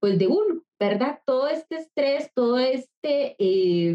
[0.00, 1.20] pues de uno, ¿verdad?
[1.24, 3.36] Todo este estrés, todo este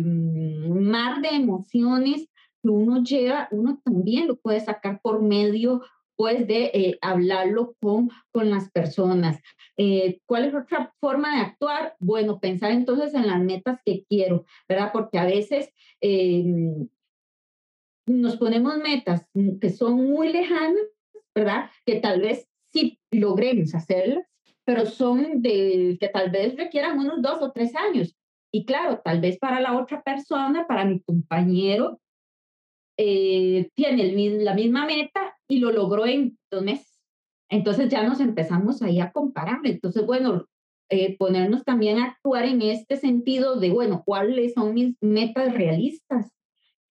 [0.05, 2.29] mar de emociones
[2.71, 5.81] uno lleva, uno también lo puede sacar por medio
[6.15, 9.41] pues de eh, hablarlo con, con las personas.
[9.77, 11.95] Eh, ¿Cuál es otra forma de actuar?
[11.99, 14.91] Bueno, pensar entonces en las metas que quiero, ¿verdad?
[14.93, 15.69] Porque a veces
[16.01, 16.87] em,
[18.05, 19.25] nos ponemos metas
[19.59, 20.85] que son muy lejanas,
[21.33, 21.69] ¿verdad?
[21.85, 24.25] Que tal vez sí logremos hacerlas,
[24.65, 28.15] pero son de que tal vez requieran unos dos o tres años.
[28.51, 31.99] Y claro, tal vez para la otra persona, para mi compañero,
[32.97, 34.11] eh, tiene
[34.43, 36.99] la misma meta y lo logró en dos meses.
[37.49, 39.59] Entonces ya nos empezamos ahí a comparar.
[39.63, 40.47] Entonces, bueno,
[40.89, 46.31] eh, ponernos también a actuar en este sentido de, bueno, ¿cuáles son mis metas realistas?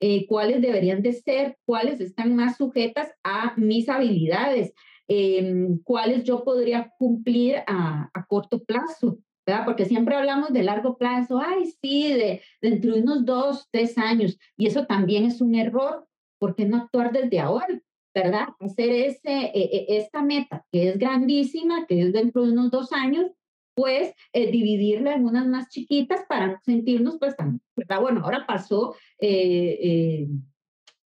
[0.01, 1.57] Eh, ¿Cuáles deberían de ser?
[1.65, 4.73] ¿Cuáles están más sujetas a mis habilidades?
[5.09, 9.19] Em, ¿Cuáles yo podría cumplir a, a corto plazo?
[9.47, 9.65] ¿Verdad?
[9.65, 14.39] Porque siempre hablamos de largo plazo, ay, sí, de, dentro de unos dos, tres años,
[14.57, 16.07] y eso también es un error,
[16.39, 17.81] ¿por qué no actuar desde ahora?
[18.15, 18.49] ¿Verdad?
[18.61, 22.93] Hacer ese, e, e, esta meta que es grandísima, que es dentro de unos dos
[22.93, 23.31] años,
[23.75, 28.01] pues eh, dividirla en unas más chiquitas para no sentirnos pues tan, ¿verdad?
[28.01, 30.29] Bueno, ahora pasó eh, eh,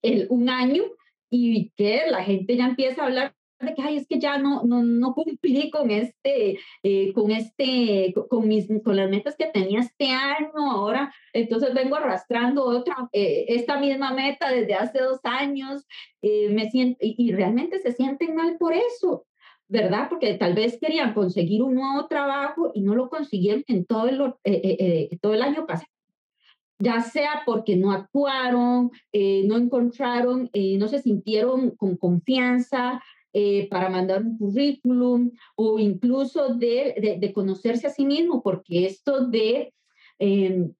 [0.04, 0.84] el, un año
[1.30, 4.64] y que la gente ya empieza a hablar de que, ay, es que ya no,
[4.64, 9.80] no, no cumplí con este, eh, con este, con, mis, con las metas que tenía
[9.80, 15.86] este año, ahora, entonces vengo arrastrando otra, eh, esta misma meta desde hace dos años,
[16.22, 19.26] eh, me siento, y, realmente se sienten mal por eso,
[19.68, 20.08] ¿verdad?
[20.10, 25.20] Porque tal vez querían conseguir un nuevo trabajo y no lo consiguieron en todo el,
[25.22, 25.88] todo el año pasado
[26.84, 33.00] ya sea porque no actuaron, no encontraron, no se sintieron con confianza,
[33.34, 39.28] eh, para mandar un currículum o incluso de, de, conocerse a sí mismo, porque esto
[39.28, 39.74] de,
[40.20, 40.74] em,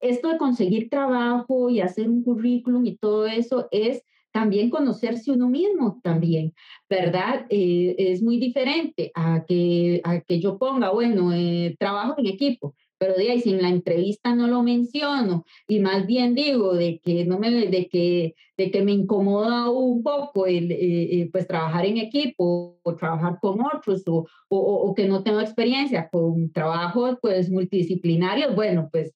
[0.00, 5.48] esto de conseguir trabajo y hacer un currículum y todo eso es también conocerse uno
[5.48, 6.52] mismo también,
[6.90, 7.46] ¿verdad?
[7.48, 12.74] Eh, es muy diferente a que, a que yo ponga, bueno, eh, trabajo en equipo
[12.98, 17.00] pero de ahí, si en la entrevista no lo menciono y más bien digo de
[17.00, 20.78] que, no me, de que, de que me incomoda un poco el, eh,
[21.20, 25.40] eh, pues trabajar en equipo o trabajar con otros o, o, o, que no tengo
[25.40, 29.12] experiencia con trabajos pues multidisciplinarios, bueno, pues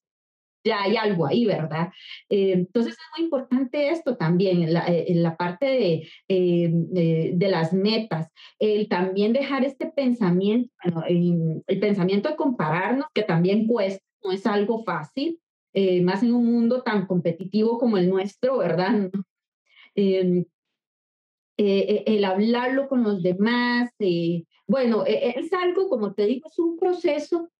[0.64, 1.90] ya hay algo ahí, ¿verdad?
[2.28, 7.48] Eh, entonces es muy importante esto también, en la, en la parte de, de, de,
[7.48, 10.72] las metas, el también dejar este pensamiento,
[11.06, 15.40] el pensamiento de compararnos, que también cuesta, no es algo fácil,
[15.72, 19.10] eh, más en un mundo tan competitivo como el nuestro, ¿verdad?
[21.62, 23.90] Eh, el hablarlo con los demás,
[24.66, 27.50] bueno, es algo, como te digo, es un proceso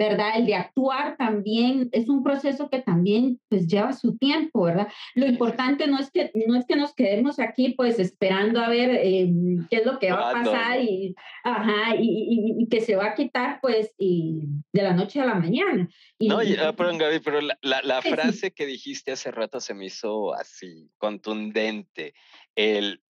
[0.00, 0.30] ¿verdad?
[0.36, 4.88] El de actuar también es un proceso que también pues lleva su tiempo, ¿verdad?
[5.14, 8.92] Lo importante no es que, no es que nos quedemos aquí pues esperando a ver
[8.94, 9.30] eh,
[9.68, 13.14] qué es lo que va a pasar y, ajá, y, y, que se va a
[13.14, 14.40] quitar pues y
[14.72, 15.86] de la noche a la mañana.
[16.18, 19.84] no, ah, perdón Gaby, pero la, la, la frase que dijiste hace rato se me
[19.84, 22.14] hizo así, contundente.
[22.54, 23.02] El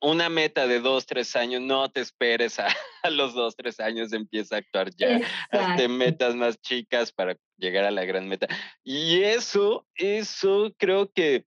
[0.00, 2.68] una meta de dos, tres años, no te esperes a,
[3.10, 5.20] los dos, tres años, empieza a actuar ya.
[5.50, 8.46] Hazte metas más chicas para llegar a la gran meta.
[8.84, 11.46] Y eso, eso creo que,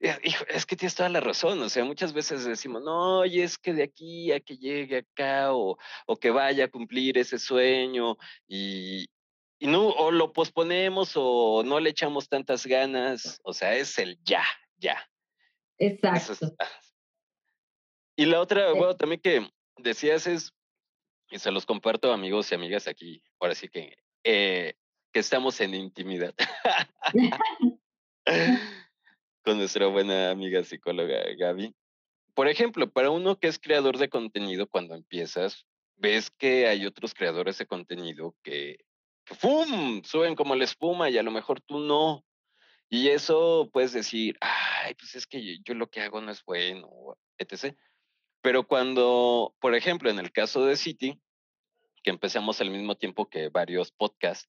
[0.00, 0.18] eh,
[0.48, 1.60] es que tienes toda la razón.
[1.62, 5.52] O sea, muchas veces decimos, no, y es que de aquí a que llegue acá
[5.52, 8.16] o, o que vaya a cumplir ese sueño
[8.46, 9.06] y,
[9.58, 13.40] y no, o lo posponemos o no le echamos tantas ganas.
[13.42, 14.44] O sea, es el ya,
[14.76, 15.08] ya.
[15.78, 16.34] Exacto.
[16.58, 16.68] Ah,
[18.18, 20.52] y la otra, bueno, también que decías es,
[21.30, 24.74] y se los comparto amigos y amigas aquí, ahora sí que, eh,
[25.12, 26.34] que estamos en intimidad.
[29.44, 31.72] Con nuestra buena amiga psicóloga Gaby.
[32.34, 37.14] Por ejemplo, para uno que es creador de contenido, cuando empiezas, ves que hay otros
[37.14, 38.78] creadores de contenido que,
[39.24, 40.02] que ¡fum!
[40.02, 42.24] suben como la espuma y a lo mejor tú no.
[42.90, 47.16] Y eso puedes decir, ay, pues es que yo lo que hago no es bueno,
[47.38, 47.76] etc.
[48.40, 51.20] Pero cuando, por ejemplo, en el caso de City,
[52.02, 54.48] que empezamos al mismo tiempo que varios podcasts,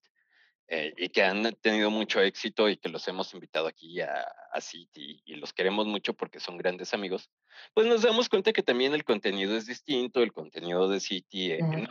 [0.72, 4.62] eh, y que han tenido mucho éxito y que los hemos invitado aquí a, a,
[4.62, 7.32] City y los queremos mucho porque son grandes amigos,
[7.74, 11.60] pues nos damos cuenta que también el contenido es distinto, el contenido de City eh,
[11.62, 11.88] no,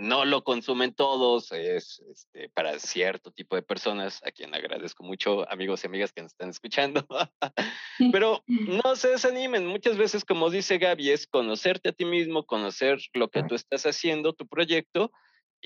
[0.00, 5.48] no, lo consumen todos, es este, para cierto tipo de personas, a quien agradezco mucho,
[5.48, 7.06] amigos y amigas que nos están escuchando,
[8.12, 12.98] pero no se desanimen, muchas veces como dice Gaby, es conocerte a ti mismo, conocer
[13.12, 15.12] lo que tú estás haciendo, tu proyecto,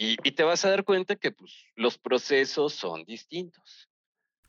[0.03, 3.90] Y, te vas a dar cuenta que pues, los procesos son distintos.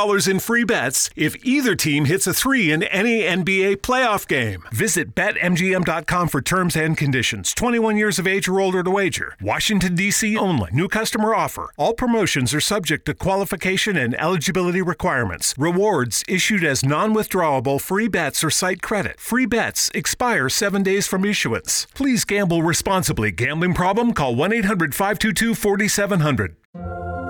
[0.00, 4.64] in free bets if either team hits a three in any NBA playoff game.
[4.72, 7.52] Visit BetMGM.com for terms and conditions.
[7.52, 9.36] 21 years of age or older to wager.
[9.42, 10.36] Washington, D.C.
[10.38, 10.70] only.
[10.72, 11.70] New customer offer.
[11.76, 15.54] All promotions are subject to qualification and eligibility requirements.
[15.58, 19.20] Rewards issued as non withdrawable free bets or site credit.
[19.20, 21.86] Free bets expire seven days from issuance.
[21.94, 23.30] Please gamble responsibly.
[23.30, 24.14] Gambling problem?
[24.14, 26.56] Call 1 800 522 4700.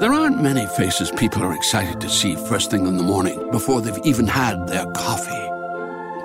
[0.01, 3.83] There aren't many faces people are excited to see first thing in the morning before
[3.83, 5.47] they've even had their coffee.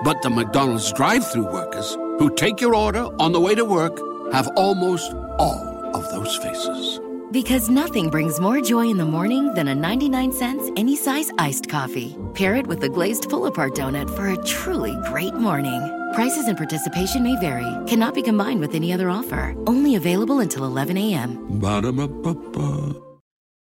[0.02, 4.00] But the McDonald's drive through workers who take your order on the way to work
[4.32, 7.00] have almost all of those faces.
[7.30, 11.68] Because nothing brings more joy in the morning than a 99 cents any size iced
[11.68, 12.16] coffee.
[12.32, 15.82] Pair it with a glazed pull apart donut for a truly great morning.
[16.14, 19.54] Prices and participation may vary, cannot be combined with any other offer.
[19.66, 21.58] Only available until 11 a.m.
[21.60, 23.05] Ba-da-ba-ba-ba.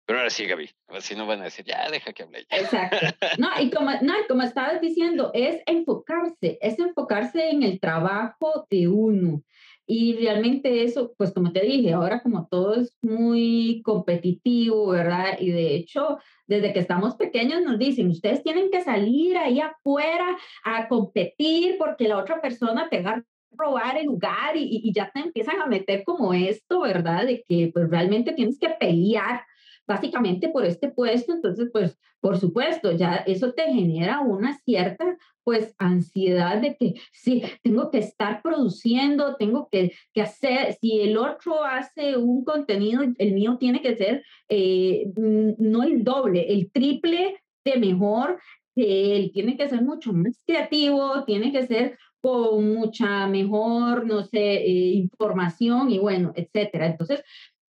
[0.05, 0.69] Pero ahora sí, Gaby.
[0.99, 2.45] Si no van a decir, ya deja que hable.
[2.49, 2.97] Exacto.
[3.39, 8.67] No, y como, no, y como estabas diciendo, es enfocarse, es enfocarse en el trabajo
[8.69, 9.41] de uno.
[9.87, 15.37] Y realmente eso, pues como te dije, ahora como todo es muy competitivo, ¿verdad?
[15.39, 20.37] Y de hecho, desde que estamos pequeños nos dicen, ustedes tienen que salir ahí afuera
[20.63, 25.11] a competir porque la otra persona te va a robar el lugar y, y ya
[25.11, 27.25] te empiezan a meter como esto, ¿verdad?
[27.25, 29.43] De que pues realmente tienes que pelear
[29.87, 35.75] básicamente por este puesto, entonces pues por supuesto ya eso te genera una cierta pues
[35.77, 41.63] ansiedad de que sí, tengo que estar produciendo, tengo que, que hacer, si el otro
[41.63, 47.77] hace un contenido, el mío tiene que ser eh, no el doble, el triple de
[47.77, 48.39] mejor
[48.75, 54.23] que él, tiene que ser mucho más creativo, tiene que ser con mucha mejor, no
[54.23, 56.87] sé, eh, información y bueno, etcétera.
[56.87, 57.23] Entonces,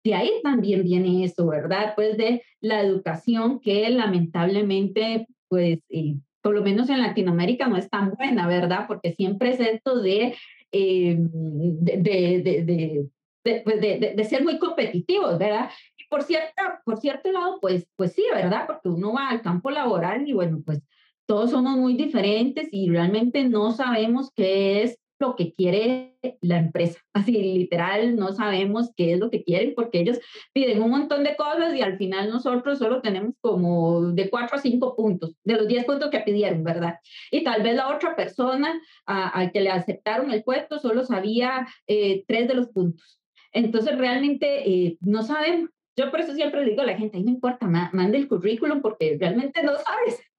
[0.03, 1.93] de ahí también viene eso, ¿verdad?
[1.95, 7.89] Pues de la educación que lamentablemente, pues, eh, por lo menos en Latinoamérica no es
[7.89, 8.85] tan buena, ¿verdad?
[8.87, 10.35] Porque siempre es esto de,
[10.71, 13.07] eh, de, de,
[13.43, 15.69] de, pues de, de, ser muy competitivos, ¿verdad?
[16.09, 18.65] Por cierto, por cierto lado, pues, pues sí, ¿verdad?
[18.67, 20.81] Porque uno va al campo laboral y bueno, pues
[21.25, 26.99] todos somos muy diferentes y realmente no sabemos qué es lo que quiere la empresa.
[27.13, 30.19] Así literal, no sabemos qué es lo que quieren porque ellos
[30.53, 34.61] piden un montón de cosas y al final nosotros solo tenemos como de cuatro a
[34.61, 36.95] cinco puntos, de los diez puntos que pidieron, ¿verdad?
[37.31, 42.23] Y tal vez la otra persona al que le aceptaron el puesto solo sabía eh,
[42.27, 43.19] tres de los puntos.
[43.53, 45.69] Entonces realmente eh, no sabemos.
[45.97, 49.17] Yo por eso siempre le digo a la gente, no importa, mande el currículum porque
[49.19, 50.21] realmente no sabes.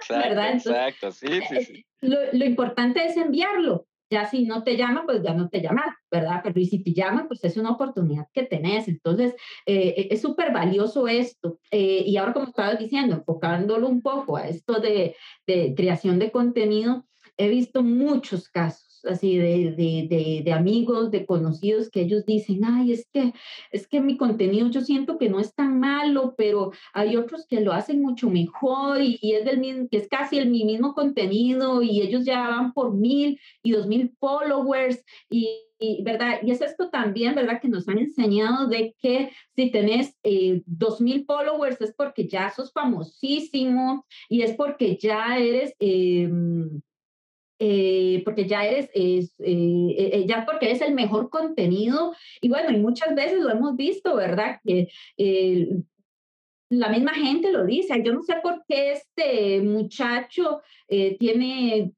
[0.00, 0.54] Exacto, ¿verdad?
[0.54, 1.86] exacto, sí, sí, sí.
[2.00, 5.82] Lo, lo importante es enviarlo ya si no te llama, pues ya no te llama,
[6.10, 6.40] ¿verdad?
[6.44, 8.86] Pero y si te llama, pues es una oportunidad que tenés.
[8.86, 9.34] Entonces,
[9.66, 11.58] eh, e, es súper valioso esto.
[11.70, 16.30] Eh, y ahora, como estabas diciendo, enfocándolo un poco a esto de, de creación de
[16.30, 17.06] contenido,
[17.38, 22.92] he visto muchos casos así de, de, de, amigos, de conocidos que ellos dicen, ay,
[22.92, 23.32] es que,
[23.70, 27.60] es que mi contenido yo siento que no es tan malo, pero hay otros que
[27.60, 32.00] lo hacen mucho mejor y, es del mismo, que es casi el mismo contenido y
[32.00, 35.48] ellos ya van por mil y dos mil followers y,
[36.02, 36.38] ¿verdad?
[36.42, 37.60] Y es esto también, ¿verdad?
[37.60, 42.50] Que nos han enseñado de que si tenés eh, dos mil followers es porque ya
[42.50, 45.74] sos famosísimo y es porque ya eres...
[45.80, 46.30] Eh,
[47.64, 52.12] eh, porque ya eres, es, eh, eh, ya porque eres el mejor contenido.
[52.40, 54.58] Y bueno, y muchas veces lo hemos visto, ¿verdad?
[54.64, 54.88] Que
[56.70, 58.02] la misma gente lo dice.
[58.02, 61.92] Yo no sé por qué este muchacho tiene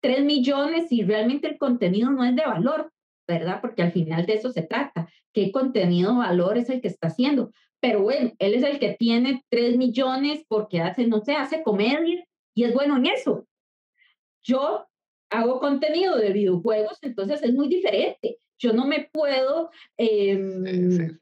[0.00, 2.90] tres millones y realmente el contenido no es de valor,
[3.28, 3.60] ¿verdad?
[3.60, 5.08] Porque al final de eso se trata.
[5.32, 7.52] ¿Qué contenido valor es el que está haciendo?
[7.78, 12.24] Pero bueno, él es el que tiene tres millones porque hace, no sé, hace comedia
[12.52, 13.46] y es bueno en eso.
[14.42, 14.86] Yo
[15.30, 18.38] hago contenido de videojuegos, entonces es muy diferente.
[18.58, 21.18] Yo no me puedo, em,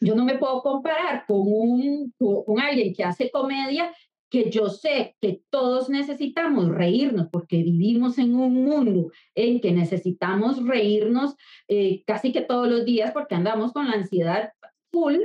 [0.00, 3.92] yo no me puedo comparar con, un, con alguien que hace comedia
[4.30, 10.64] que yo sé que todos necesitamos reírnos porque vivimos en un mundo en que necesitamos
[10.64, 11.34] reírnos
[11.66, 14.52] eh, casi que todos los días porque andamos con la ansiedad
[14.92, 15.16] full,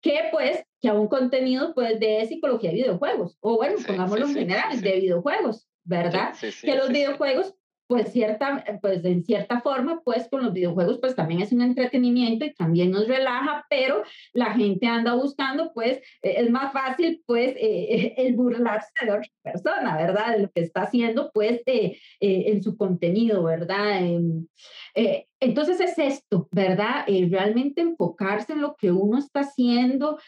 [0.00, 4.34] que pues que a un contenido pues de psicología de videojuegos, o bueno, pongámoslo en
[4.34, 5.66] general, de videojuegos.
[5.88, 6.34] ¿Verdad?
[6.62, 7.54] que los videojuegos
[7.88, 12.44] pues, cierta, pues en cierta forma, pues con los videojuegos, pues también es un entretenimiento
[12.44, 14.02] y también nos relaja, pero
[14.34, 19.30] la gente anda buscando, pues eh, es más fácil, pues, eh, el burlarse de otra
[19.42, 20.36] persona, ¿verdad?
[20.36, 24.02] De lo que está haciendo, pues, en su contenido, ¿verdad?
[24.98, 27.04] Em, entonces es esto, ¿verdad?
[27.30, 30.18] realmente enfocarse en lo que uno está haciendo,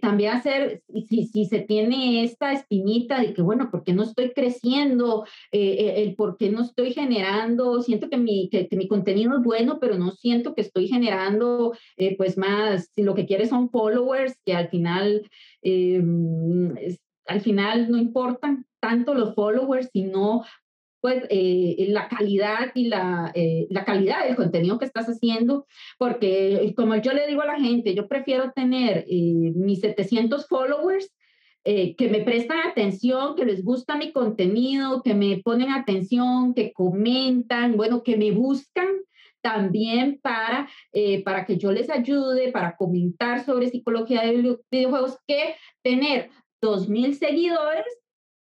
[0.00, 4.32] también hacer, si, si se tiene esta espinita de que, bueno, ¿por qué no estoy
[4.32, 5.26] creciendo?
[5.52, 9.98] el por qué no estoy generando, siento que mi, que, mi contenido es bueno, pero
[9.98, 14.54] no siento que estoy generando, eh, pues más, si lo que quieres son followers, que
[14.54, 15.28] al final,
[15.62, 16.02] eh,
[17.26, 20.44] al final no importan tanto los followers, sino
[21.00, 23.32] pues eh, la calidad y la,
[23.70, 25.66] la calidad del contenido que estás haciendo,
[25.98, 31.10] porque como yo le digo a la gente, yo prefiero tener mis 700 followers
[31.62, 36.72] eh, que me prestan atención, que les gusta mi contenido, que me ponen atención, que
[36.72, 38.88] comentan, bueno, que me buscan
[39.42, 45.54] también para, eh, para que yo les ayude, para comentar sobre psicología de videojuegos, que
[45.82, 46.30] tener
[46.62, 47.84] dos mil seguidores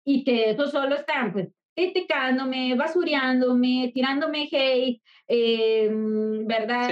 [0.05, 6.89] y que eso solo están pues, criticándome, basureándome, tirándome hate, eh, ¿verdad?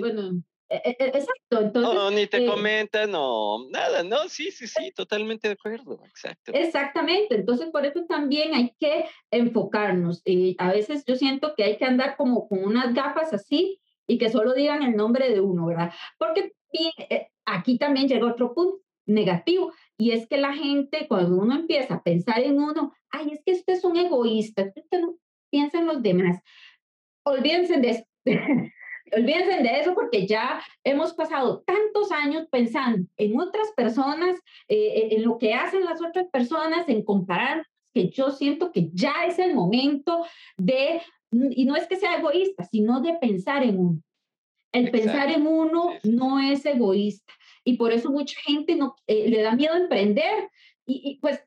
[0.00, 1.94] Bueno, e, e, e, exacto, entonces...
[1.94, 6.52] No, ni te eh comentan, no, nada, no, sí, sí, sí, totalmente de acuerdo, exacto.
[6.54, 10.22] Exactamente, entonces por eso también hay que enfocarnos.
[10.24, 14.16] Y a veces yo siento que hay que andar como con unas gafas así y
[14.16, 15.92] que solo digan el nombre de uno, ¿verdad?
[16.18, 21.54] Porque eh, aquí también llega otro punto negativo y es que la gente cuando uno
[21.54, 25.16] empieza a pensar en uno, ay, es que usted es un egoísta, usted no
[25.50, 26.40] piensa en los demás.
[27.24, 28.04] Olvídense de eso.
[29.12, 34.36] Olvídense de eso porque ya hemos pasado tantos años pensando en otras personas,
[34.68, 39.24] eh, en lo que hacen las otras personas, en comparar, que yo siento que ya
[39.26, 40.24] es el momento
[40.56, 41.00] de,
[41.30, 44.02] y no es que sea egoísta, sino de pensar en uno.
[44.72, 47.32] El pensar en uno no es egoísta
[47.64, 50.50] y por eso mucha gente no, eh, le da miedo emprender
[50.86, 51.40] y, pues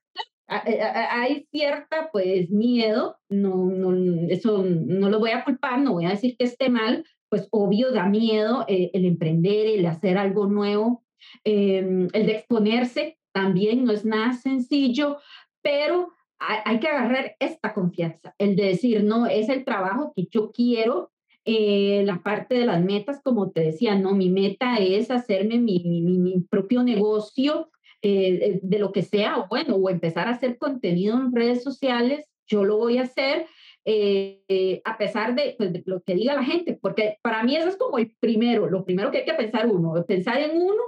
[0.49, 3.93] hay cierta pues miedo, no, no,
[4.29, 7.91] eso no lo voy a culpar, no voy a decir que esté mal, pues obvio
[7.91, 11.03] da miedo eh, el emprender, el hacer algo nuevo,
[11.43, 15.17] em, el de exponerse también no es nada sencillo,
[15.61, 20.51] pero hay, que agarrar esta confianza, el de decir, no, es el trabajo que yo
[20.51, 21.11] quiero,
[21.47, 25.79] eh, la parte de las metas, como te decía, no, mi meta es hacerme mi,
[25.79, 27.71] mi, mi propio negocio
[28.01, 32.29] eh, de lo que sea, o bueno, o empezar a hacer contenido en redes sociales,
[32.45, 33.47] yo lo voy a hacer,
[33.85, 37.77] eh, a pesar pues, de, lo que diga la gente, porque para mí eso es
[37.77, 40.83] como el primero, lo primero que hay que pensar uno, pensar en uno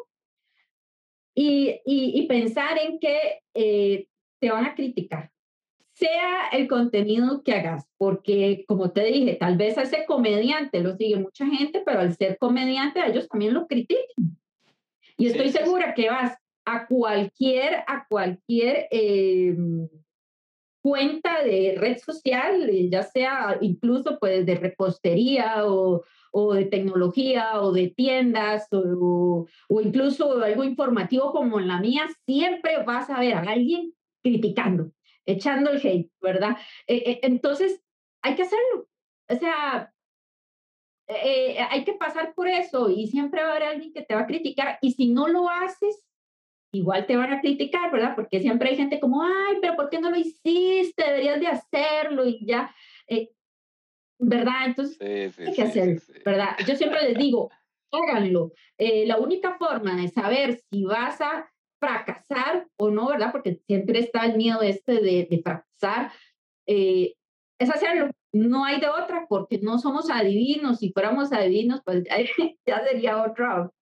[1.33, 4.07] y, y, pensar en que eh,
[4.41, 5.31] te van a criticar,
[5.99, 10.95] sea el contenido que hagas, porque como te dije, tal vez a ese comediante lo
[10.95, 14.37] sigue mucha gente, pero al ser comediante a ellos también lo critican.
[15.17, 18.87] Y estoy segura que vas a cualquier, a cualquier...
[18.91, 19.55] Eh,
[20.81, 27.61] cuenta de red social, eh, ya sea incluso pues de repostería o, o de tecnología
[27.61, 33.19] o de tiendas o, o, incluso algo informativo como en la mía, siempre vas a
[33.19, 33.93] ver a alguien
[34.23, 34.91] criticando,
[35.31, 36.57] echando el hate, ¿verdad?
[36.87, 37.81] Eh, eh, entonces,
[38.21, 38.87] hay que hacerlo.
[39.29, 39.93] O sea,
[41.71, 44.27] hay que pasar por eso y siempre va a haber alguien que te va a
[44.27, 46.05] criticar y si no lo haces,
[46.71, 48.15] igual te van a criticar, ¿verdad?
[48.15, 51.03] Porque siempre hay gente como, ay, pero ¿por qué no lo hiciste?
[51.03, 52.73] Deberías de hacerlo y ya,
[53.07, 53.31] eh,
[54.19, 54.67] ¿verdad?
[54.67, 54.99] Entonces,
[55.39, 56.55] hay que hacerlo, ¿verdad?
[56.67, 57.49] Yo siempre les digo,
[57.91, 58.53] háganlo.
[58.77, 63.31] Eh, la única forma de saber si vas a fracasar o no, ¿verdad?
[63.31, 66.11] Porque siempre está el miedo este de, de fracasar,
[66.67, 67.13] eh,
[67.59, 68.11] es hacerlo.
[68.31, 70.79] No hay de otra, porque no somos adivinos.
[70.79, 72.03] Si fuéramos adivinos, pues
[72.65, 73.73] ya sería otro,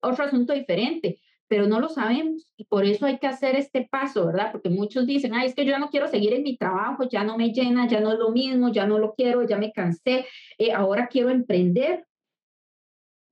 [0.00, 1.20] otro asunto diferente
[1.52, 4.52] pero no lo sabemos y por eso hay que hacer este paso, ¿verdad?
[4.52, 7.24] Porque muchos dicen, ay, es que yo ya no quiero seguir en mi trabajo, ya
[7.24, 10.24] no me llena, ya no es lo mismo, ya no lo quiero, ya me cansé,
[10.56, 12.06] eh, ahora quiero emprender,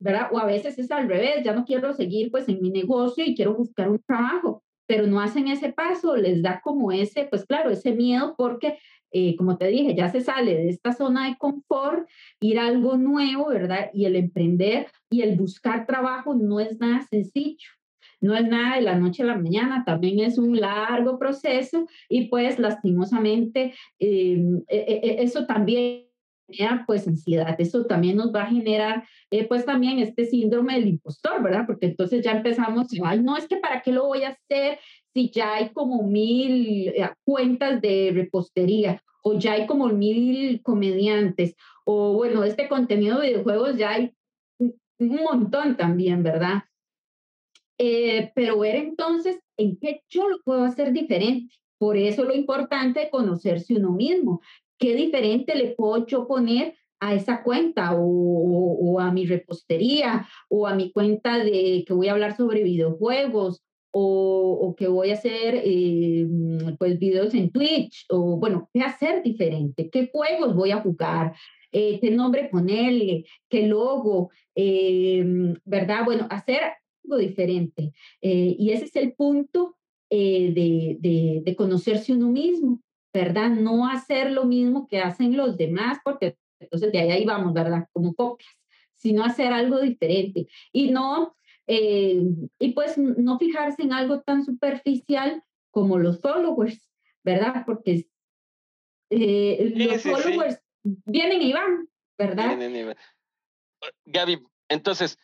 [0.01, 0.29] ¿verdad?
[0.33, 3.35] O a veces es al revés, ya no quiero seguir pues en mi negocio y
[3.35, 7.71] quiero buscar un trabajo, pero no hacen ese paso, les da como ese, pues claro,
[7.71, 8.79] ese miedo porque
[9.13, 12.09] eh, como te dije, ya se sale de esta zona de confort,
[12.41, 13.91] ir a algo nuevo, ¿verdad?
[13.93, 17.69] Y el emprender y el buscar trabajo no es nada sencillo
[18.21, 22.27] no es nada de la noche a la mañana, también es un largo proceso y
[22.29, 26.10] pues lastimosamente em, e, e, e, eso también
[26.53, 30.89] genera pues ansiedad, eso también nos va a generar eh, pues también este síndrome del
[30.89, 31.65] impostor, ¿verdad?
[31.67, 34.79] Porque entonces ya empezamos, ay, no, es que para qué lo voy a hacer
[35.13, 41.55] si ya hay como mil eh, cuentas de repostería o ya hay como mil comediantes,
[41.85, 44.15] o bueno, este contenido de videojuegos ya hay
[44.59, 46.63] un montón también, ¿verdad?
[47.79, 51.55] Eh, pero ver entonces en qué yo lo puedo hacer diferente.
[51.79, 54.43] Por eso lo importante es conocerse uno mismo.
[54.81, 60.75] ¿Qué diferente le puedo yo poner a esa cuenta o, a mi repostería o a
[60.75, 63.63] mi cuenta de que voy a hablar sobre videojuegos
[63.93, 66.27] o, que voy a hacer eh,
[66.79, 71.35] pues videos en Twitch o bueno, qué hacer diferente, qué juegos voy a jugar,
[71.73, 75.23] eh, qué nombre ponerle, qué logo, eh,
[75.67, 76.07] ¿verdad?
[76.07, 76.61] Bueno, hacer
[77.05, 77.93] algo diferente.
[78.23, 79.77] y ese es el punto
[80.09, 82.81] de, de, de conocerse uno mismo,
[83.13, 83.51] ¿verdad?
[83.51, 87.89] No hacer lo mismo que hacen los demás, porque entonces, de ahí, ahí vamos, ¿verdad?
[87.93, 88.51] Como copias,
[88.95, 90.47] sino hacer algo diferente.
[90.73, 91.37] Y no,
[91.67, 92.23] eh,
[92.59, 96.89] y pues no fijarse en algo tan superficial como los followers,
[97.25, 97.65] ¿verdad?
[97.65, 98.07] Porque
[99.11, 101.89] eh, los followers vienen y van,
[102.19, 102.49] ¿verdad?
[102.49, 102.97] Vienen y van.
[104.05, 105.19] Gaby, entonces,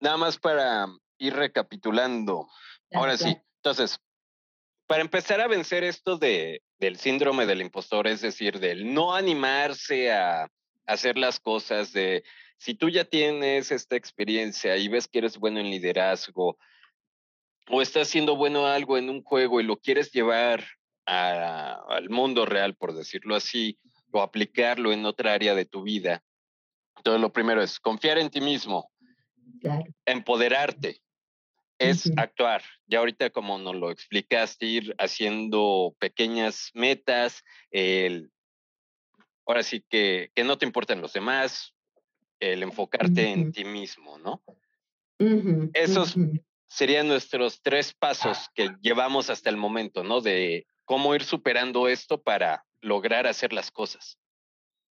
[0.00, 0.86] nada más para
[1.18, 2.48] ir recapitulando.
[2.92, 4.00] Ahora sí, entonces,
[4.86, 10.12] para empezar a vencer esto de, del síndrome del impostor, es decir, del no animarse
[10.12, 10.48] a
[10.86, 12.24] hacer las cosas, de
[12.56, 16.56] si tú ya tienes esta experiencia y ves que eres bueno en liderazgo
[17.68, 20.64] o estás haciendo bueno algo en un juego y lo quieres llevar
[21.04, 23.78] al mundo real, por decirlo así,
[24.10, 26.22] o aplicarlo en otra área de tu vida.
[26.96, 28.90] Entonces, lo primero es confiar en ti mismo,
[30.04, 31.00] empoderarte,
[31.78, 32.62] es actuar.
[32.86, 38.30] Ya ahorita como nos lo explicaste, ir haciendo pequeñas metas, el,
[39.46, 41.74] ahora sí que, que no te importen los demás,
[42.40, 44.42] el enfocarte en ti mismo, ¿no?
[45.74, 46.16] Esos
[46.66, 50.20] serían nuestros tres pasos que llevamos hasta el momento, ¿no?
[50.20, 54.18] De cómo ir superando esto para lograr hacer las cosas.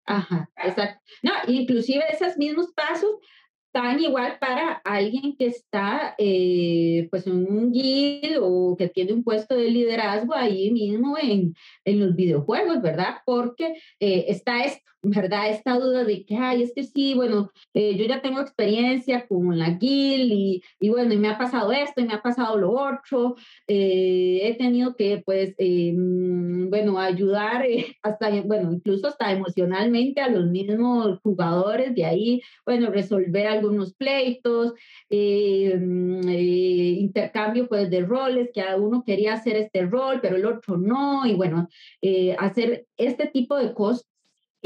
[0.04, 1.00] Ajá, exacto.
[1.22, 3.16] No, inclusive esos mismos pasos
[3.76, 9.22] tan igual para alguien que está eh, pues en un guild o que tiene un
[9.22, 11.54] puesto de liderazgo ahí mismo en,
[11.84, 13.16] en los videojuegos, ¿verdad?
[13.26, 15.50] Porque eh, está esto, ¿verdad?
[15.50, 19.58] Esta duda de que, ay, es que sí, bueno, eh, yo ya tengo experiencia con
[19.58, 22.72] la guild y, y, bueno, y me ha pasado esto y me ha pasado lo
[22.72, 23.36] otro,
[23.68, 27.64] he tenido que pues, mm, bueno, ayudar
[28.02, 33.94] hasta, bueno, incluso hasta emocionalmente a los mismos jugadores de ahí, bueno, resolver algo unos
[33.94, 34.74] pleitos,
[35.10, 40.46] eh, mm, eh, intercambio pues de roles, que uno quería hacer este rol, pero el
[40.46, 41.68] otro no, y bueno,
[42.02, 44.06] eh, hacer este tipo de cosas.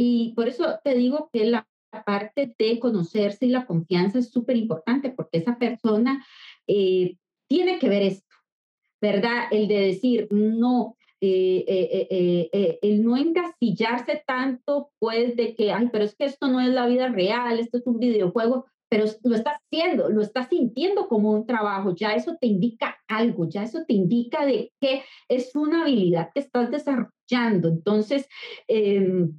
[0.03, 1.69] Y por eso te digo que la
[2.07, 6.25] parte de conocerse y la confianza es súper importante, porque esa persona
[6.67, 8.35] tiene que ver esto,
[9.03, 9.49] ¿verdad?
[9.51, 15.91] El de decir, no, eh, eh, eh, el no encasillarse tanto, pues, de que, ay,
[15.93, 19.37] pero es que esto no es la vida real, esto es un videojuego, pero lo
[19.37, 23.85] estás haciendo, lo estás sintiendo como un trabajo, ya eso te indica algo, ya eso
[23.87, 27.69] te indica de que es una habilidad que estás desarrollando.
[27.69, 28.27] Entonces,
[28.67, 29.33] em,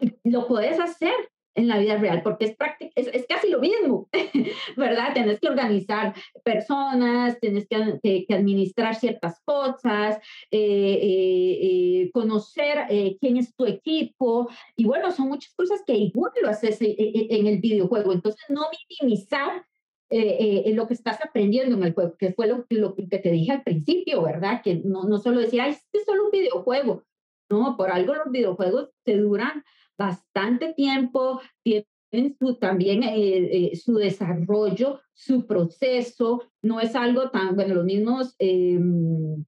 [0.24, 1.14] lo puedes hacer
[1.54, 2.56] en la vida real, porque es,
[2.94, 4.08] es, es casi lo mismo,
[4.76, 5.12] ¿verdad?
[5.12, 6.14] Tienes que organizar
[6.44, 10.16] personas, tienes que, que, administrar ciertas cosas,
[10.50, 11.58] eh, eh,
[12.02, 12.86] eh, conocer
[13.20, 17.58] quién es tu equipo, y bueno, son muchas cosas que igual lo haces en el
[17.58, 18.62] videojuego, entonces no
[19.00, 19.64] minimizar
[20.10, 23.62] lo que estás aprendiendo en el juego, que fue lo, lo, que te dije al
[23.62, 24.62] principio, ¿verdad?
[24.62, 27.04] Que no, no solo decir, ay, este es solo un videojuego,
[27.50, 29.62] no, por algo los videojuegos te duran
[29.98, 37.54] bastante tiempo, tienen su, también eh, eh, su desarrollo, su proceso, no es algo tan,
[37.54, 38.34] bueno, los mismos...
[38.38, 39.44] Em,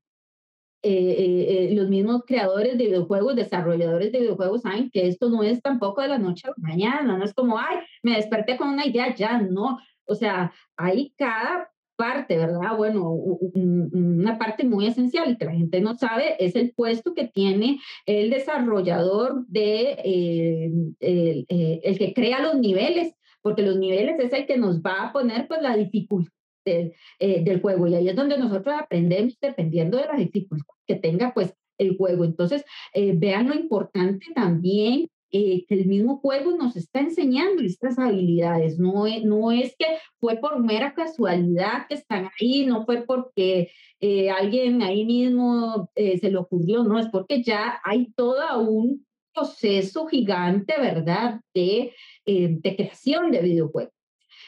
[0.86, 6.02] eh, los mismos creadores de videojuegos, desarrolladores de videojuegos saben que esto no es tampoco
[6.02, 9.14] de la noche a la mañana, no es como, ay, me desperté con una idea,
[9.14, 9.78] ya no.
[10.04, 12.76] O sea, hay cada parte, ¿verdad?
[12.76, 17.28] Bueno, una parte muy esencial y que la gente no sabe es el puesto que
[17.28, 24.32] tiene el desarrollador de eh, eh, el, que crea los niveles, porque los niveles es
[24.32, 26.32] el que nos va a poner pues la dificultad
[26.64, 30.96] del, eh, del juego y ahí es donde nosotros aprendemos dependiendo de la dificultad que
[30.96, 32.24] tenga pues el juego.
[32.24, 32.64] Entonces,
[32.94, 38.78] vean lo importante también eh, que el mismo juego nos está enseñando estas habilidades.
[38.78, 39.86] No es, no es que
[40.20, 46.18] fue por mera casualidad que están ahí, no fue porque eh, alguien ahí mismo eh,
[46.18, 49.04] se le ocurrió, no, es porque ya hay todo un
[49.34, 51.92] proceso gigante, ¿verdad?, de,
[52.24, 53.92] de creación de videojuegos.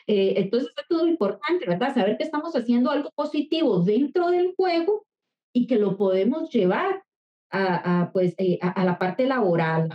[0.06, 1.94] entonces es todo importante, ¿verdad?
[1.94, 5.04] Saber que estamos haciendo algo positivo dentro del juego
[5.52, 7.02] y que lo podemos llevar
[7.50, 9.88] a, pues, eh, a, la parte laboral,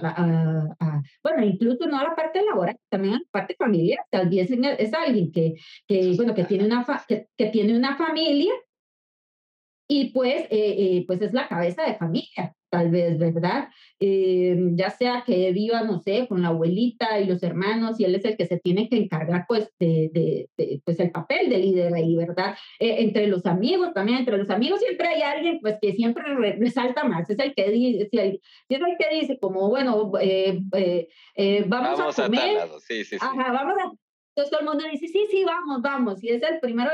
[1.24, 4.00] bueno, incluso no a la parte laboral, también a la parte familiar.
[4.10, 5.56] Tal vez es alguien que,
[5.88, 8.54] que, bueno, que, tiene una que, que, tiene una familia
[9.88, 13.68] y pues, eh, pues es la cabeza de familia tal vez, ¿verdad?
[14.00, 18.16] Eh, ya sea que viva, no sé, con la abuelita y los hermanos y él
[18.16, 21.94] es el que se tiene que encargar pues de, de, pues el papel de líder
[21.94, 22.56] ahí, ¿verdad?
[22.80, 27.04] Eh, entre los amigos también, entre los amigos siempre hay alguien pues que siempre resalta
[27.04, 30.62] más, es el que dice, es el que dice como, bueno, eh,
[31.68, 33.18] vamos, a comer, sí, sí, sí.
[33.20, 33.92] Ajá, vamos a...
[34.34, 36.90] Entonces todo el mundo dice, sí, sí, vamos, vamos, y es el primero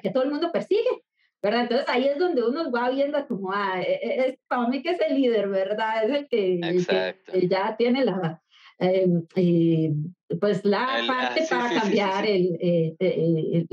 [0.00, 1.02] que todo el mundo persigue.
[1.42, 1.62] ¿Verdad?
[1.62, 4.90] Entonces ahí es donde uno va viendo como, ah, e, e, es para mí que
[4.90, 6.04] es el líder, ¿verdad?
[6.04, 8.42] Es el que, ya tiene la,
[8.78, 9.90] em, eh,
[10.38, 13.66] pues la ah, parte para cambiar el, eh, eh,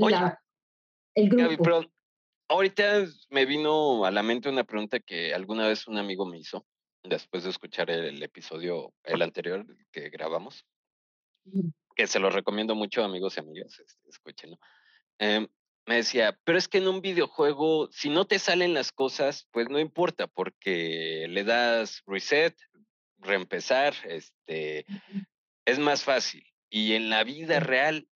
[1.14, 1.62] el grupo.
[1.62, 1.84] pero
[2.48, 6.66] ahorita me vino a la mente una pregunta que alguna vez un amigo me hizo
[7.02, 10.64] después de escuchar el, episodio, el anterior que grabamos,
[11.94, 14.58] que se lo recomiendo mucho amigos y amigas, este, escúchenlo.
[15.18, 15.48] Em,
[15.88, 19.70] me decía, pero es que en un videojuego, si no te salen las cosas, pues
[19.70, 22.54] no importa, porque le das reset,
[23.16, 24.84] reempezar, este,
[25.64, 26.44] es más fácil.
[26.68, 28.06] Y en la vida real,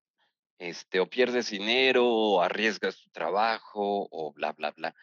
[0.58, 4.94] este, o pierdes dinero, o arriesgas tu trabajo, o bla, bla, bla.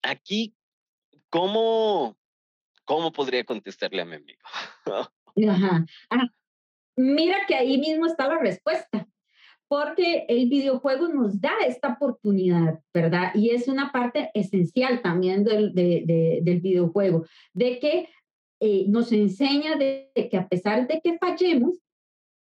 [0.00, 0.54] Aquí,
[1.30, 2.16] ¿cómo,
[2.84, 4.40] cómo podría contestarle a mi amigo?
[5.50, 5.84] Ajá.
[6.10, 6.28] Ah,
[6.94, 9.08] mira que ahí mismo está la respuesta
[9.68, 13.32] porque el videojuego nos da esta oportunidad, ¿verdad?
[13.34, 18.08] Y es una parte esencial también del, del videojuego, de que
[18.60, 21.78] eh, nos enseña de, que a pesar de que fallemos,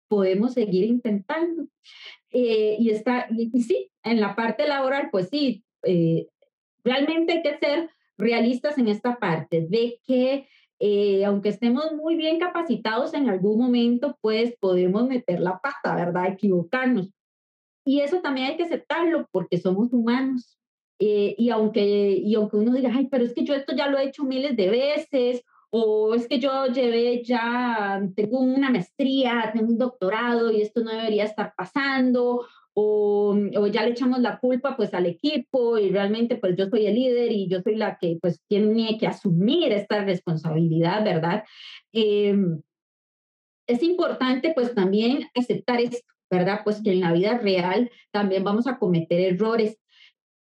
[0.08, 1.68] podemos seguir intentando.
[2.30, 6.26] Eh, y, está, y, sí, en la parte laboral, pues sí, eh,
[6.82, 10.48] realmente hay que ser realistas en esta parte, de que
[11.26, 16.28] aunque estemos muy bien capacitados en algún momento, pues podemos meter la pata, ¿verdad?
[16.28, 17.10] Equivocarnos.
[17.84, 20.58] Y eso también hay que aceptarlo porque somos humanos.
[20.98, 23.98] Eh, y, aunque, y aunque uno diga, ay, pero es que yo esto ya lo
[23.98, 29.68] he hecho miles de veces, o es que yo llevé ya, tengo una maestría, tengo
[29.68, 34.76] un doctorado y esto no debería estar pasando, o, o, ya le echamos la culpa
[34.76, 38.18] pues al equipo y realmente pues yo soy el líder y yo soy la que
[38.20, 41.44] pues tiene que asumir esta responsabilidad, ¿verdad?
[41.92, 42.60] Em,
[43.66, 46.60] es importante pues también aceptar esto, ¿verdad?
[46.64, 49.78] Pues que en la vida real también vamos a cometer errores,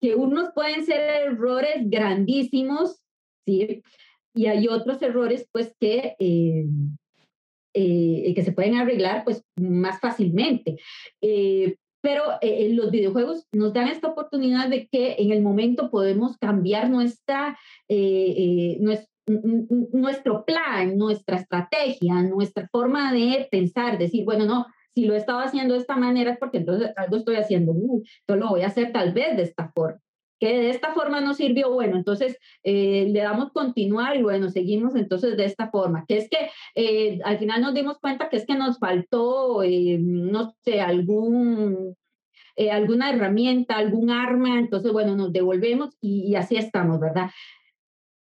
[0.00, 3.02] que unos pueden ser errores grandísimos,
[3.46, 3.82] ¿sí?
[4.34, 6.16] Y hay otros errores pues que...
[6.18, 6.66] Eh,
[7.76, 10.76] eh, que se pueden arreglar pues más fácilmente.
[11.20, 11.74] Eh,
[12.04, 17.58] pero los videojuegos nos dan esta oportunidad de que en el momento podemos cambiar nuestra,
[19.26, 25.72] nuestro plan, nuestra estrategia, nuestra forma de pensar, decir, bueno, no, si lo estaba haciendo
[25.72, 29.14] de esta manera es porque entonces algo estoy haciendo, entonces lo voy a hacer tal
[29.14, 30.03] vez de esta forma.
[30.44, 34.94] Que de esta forma no sirvió, bueno, entonces eh, le damos continuar y bueno, seguimos
[34.94, 36.04] entonces de esta forma.
[36.06, 39.96] Que es que eh, al final nos dimos cuenta que es que nos faltó, eh,
[39.98, 41.96] no sé, algún
[42.70, 47.30] alguna herramienta, algún arma, entonces, bueno, nos devolvemos y, y así estamos, ¿verdad?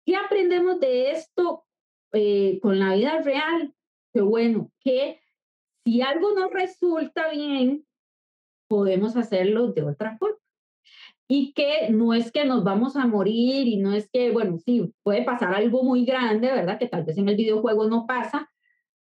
[0.05, 1.65] ¿Qué aprendemos de esto
[2.61, 3.73] con la vida real?
[4.13, 5.19] Que bueno, que
[5.83, 7.85] si algo no resulta bien,
[8.69, 10.42] podemos hacerlo de otra forma.
[11.35, 14.93] Y que no es que nos vamos a morir y no es que, bueno, sí,
[15.01, 16.77] puede pasar algo muy grande, ¿verdad?
[16.77, 18.51] Que tal vez en el videojuego no pasa,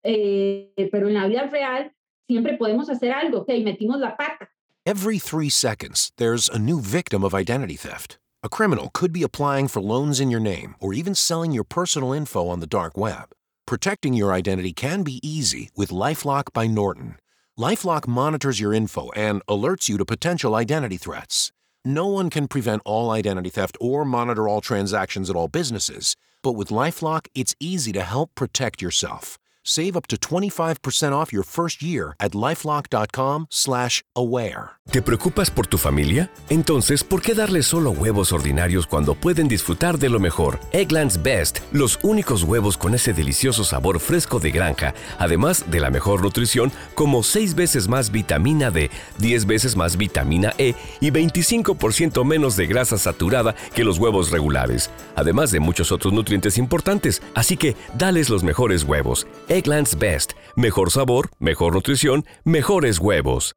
[0.01, 1.93] eh, pero en la vida real
[2.25, 4.49] siempre podemos hacer algo, ok, metimos la pata.
[4.83, 8.17] Every three seconds, there's a new victim of identity theft.
[8.41, 12.13] A criminal could be applying for loans in your name or even selling your personal
[12.13, 13.29] info on the dark web.
[13.67, 17.17] Protecting your identity can be easy with Lifelock by Norton.
[17.59, 21.51] Lifelock monitors your info and alerts you to potential identity threats.
[21.87, 26.51] No one can prevent all identity theft or monitor all transactions at all businesses, but
[26.51, 29.37] with Lifelock, it's easy to help protect yourself.
[29.69, 34.77] Save up to 25% off your first year at lifelock.com/aware.
[34.89, 36.31] ¿Te preocupas por tu familia?
[36.49, 40.61] Entonces, ¿por qué darles solo huevos ordinarios cuando pueden disfrutar de lo mejor?
[40.71, 45.89] Eggland's Best, los únicos huevos con ese delicioso sabor fresco de granja, además de la
[45.89, 52.23] mejor nutrición, como 6 veces más vitamina D, 10 veces más vitamina E y 25%
[52.23, 57.21] menos de grasa saturada que los huevos regulares, además de muchos otros nutrientes importantes.
[57.35, 59.27] Así que, dales los mejores huevos.
[59.57, 60.33] Egglands Best.
[60.55, 63.55] Mejor sabor, mejor nutrición, mejores huevos.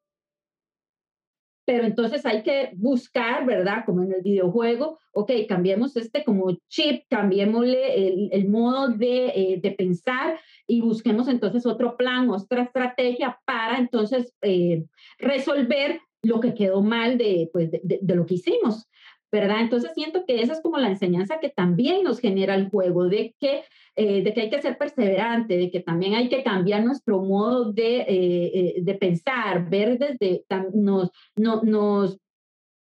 [1.67, 3.85] pero entonces hay que buscar, ¿verdad?
[3.87, 9.61] Como en el videojuego, ok, cambiemos este como chip, cambiémosle el, el modo de, eh,
[9.63, 14.85] de, pensar y busquemos entonces otro plan, otra estrategia para entonces eh,
[15.19, 18.89] resolver lo que quedó mal de, pues, de, de, lo que hicimos.
[19.33, 19.61] ¿verdad?
[19.61, 23.35] Entonces siento que esa es como la enseñanza que también nos genera el juego, de
[23.39, 23.63] que,
[23.97, 27.73] eh, de que hay que ser perseverante, de que también hay que cambiar nuestro modo
[27.73, 32.19] de, eh, eh de pensar, ver desde, nos, no, nos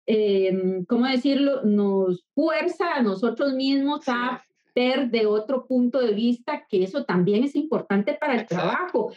[0.06, 1.62] eh, ¿cómo decirlo?
[1.62, 4.42] Nos fuerza a nosotros mismos a
[4.74, 9.12] ver de otro punto de vista, que eso también es importante para el trabajo,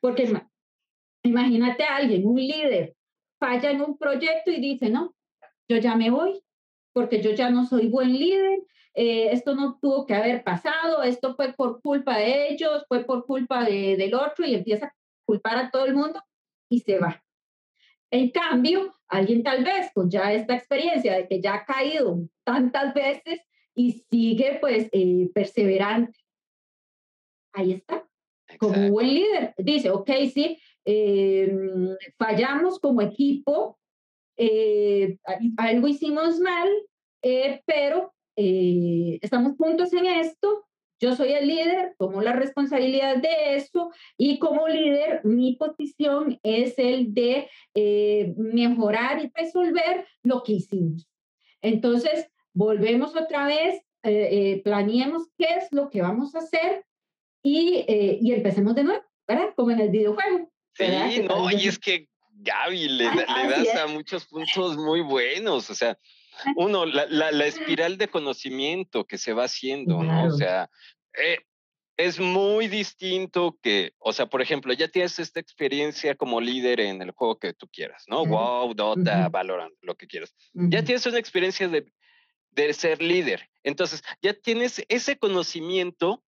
[0.00, 0.32] porque
[1.22, 2.94] imagínate a alguien, un líder,
[3.38, 5.14] falla en un proyecto y dice, no,
[5.68, 6.40] yo ya me voy,
[6.92, 8.60] porque yo ya no soy buen líder,
[8.94, 13.26] eh, esto no tuvo que haber pasado, esto fue por culpa de ellos, fue por
[13.26, 16.22] culpa de, del otro y empieza a culpar a todo el mundo
[16.68, 17.22] y se va.
[18.10, 22.92] En cambio, alguien tal vez con ya esta experiencia de que ya ha caído tantas
[22.92, 23.40] veces
[23.74, 26.18] y sigue pues eh, perseverante,
[27.54, 28.06] ahí está,
[28.58, 29.54] como buen líder.
[29.56, 31.54] Dice, ok, sí, eh,
[32.18, 33.78] fallamos como equipo,
[34.36, 35.18] eh,
[35.56, 36.68] algo hicimos mal,
[37.22, 40.66] eh, pero eh, estamos juntos en esto,
[41.00, 46.78] yo soy el líder, tomo la responsabilidad de eso y como líder mi posición es
[46.78, 51.08] el de eh, mejorar y resolver lo que hicimos.
[51.60, 56.84] Entonces, volvemos otra vez, eh, eh, planeemos qué es lo que vamos a hacer
[57.42, 59.54] y, eh, y empecemos de nuevo, ¿verdad?
[59.56, 60.52] Como en el videojuego.
[60.74, 60.84] Sí,
[61.28, 63.76] no, y es que Gaby, le, le das es.
[63.76, 65.68] a muchos puntos muy buenos.
[65.70, 65.98] O sea,
[66.56, 70.24] uno, la, la, la espiral de conocimiento que se va haciendo, ¿no?
[70.24, 70.70] O sea,
[71.14, 71.38] eh,
[71.96, 77.02] es muy distinto que, o sea, por ejemplo, ya tienes esta experiencia como líder en
[77.02, 78.24] el juego que tú quieras, ¿no?
[78.24, 79.30] WoW, Dota, Ujú.
[79.30, 80.34] Valorant, lo que quieras.
[80.54, 81.92] Ya tienes una experiencia de,
[82.50, 83.48] de ser líder.
[83.62, 86.24] Entonces, ya tienes ese conocimiento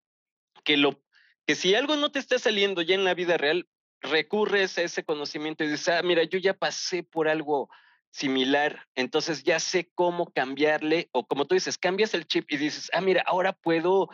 [0.64, 1.02] que lo
[1.46, 3.68] que si algo no te está saliendo ya en la vida real,
[4.00, 7.68] recurres a ese conocimiento y dices, ah, mira, yo ya pasé por algo
[8.14, 12.88] similar, entonces ya sé cómo cambiarle, o como tú dices, cambias el chip y dices,
[12.94, 14.08] ah, mira, ahora puedo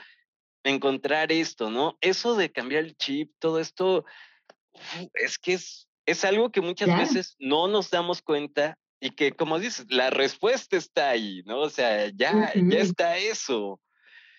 [0.65, 1.99] encontrar esto, ¿no?
[2.01, 4.07] Eso de cambiar el chip, todo esto,
[5.13, 9.59] es que es, es algo que muchas veces no nos damos cuenta y que, como
[9.59, 11.61] dices, la respuesta está ahí, ¿no?
[11.61, 13.83] O sea, ya, ya está eso.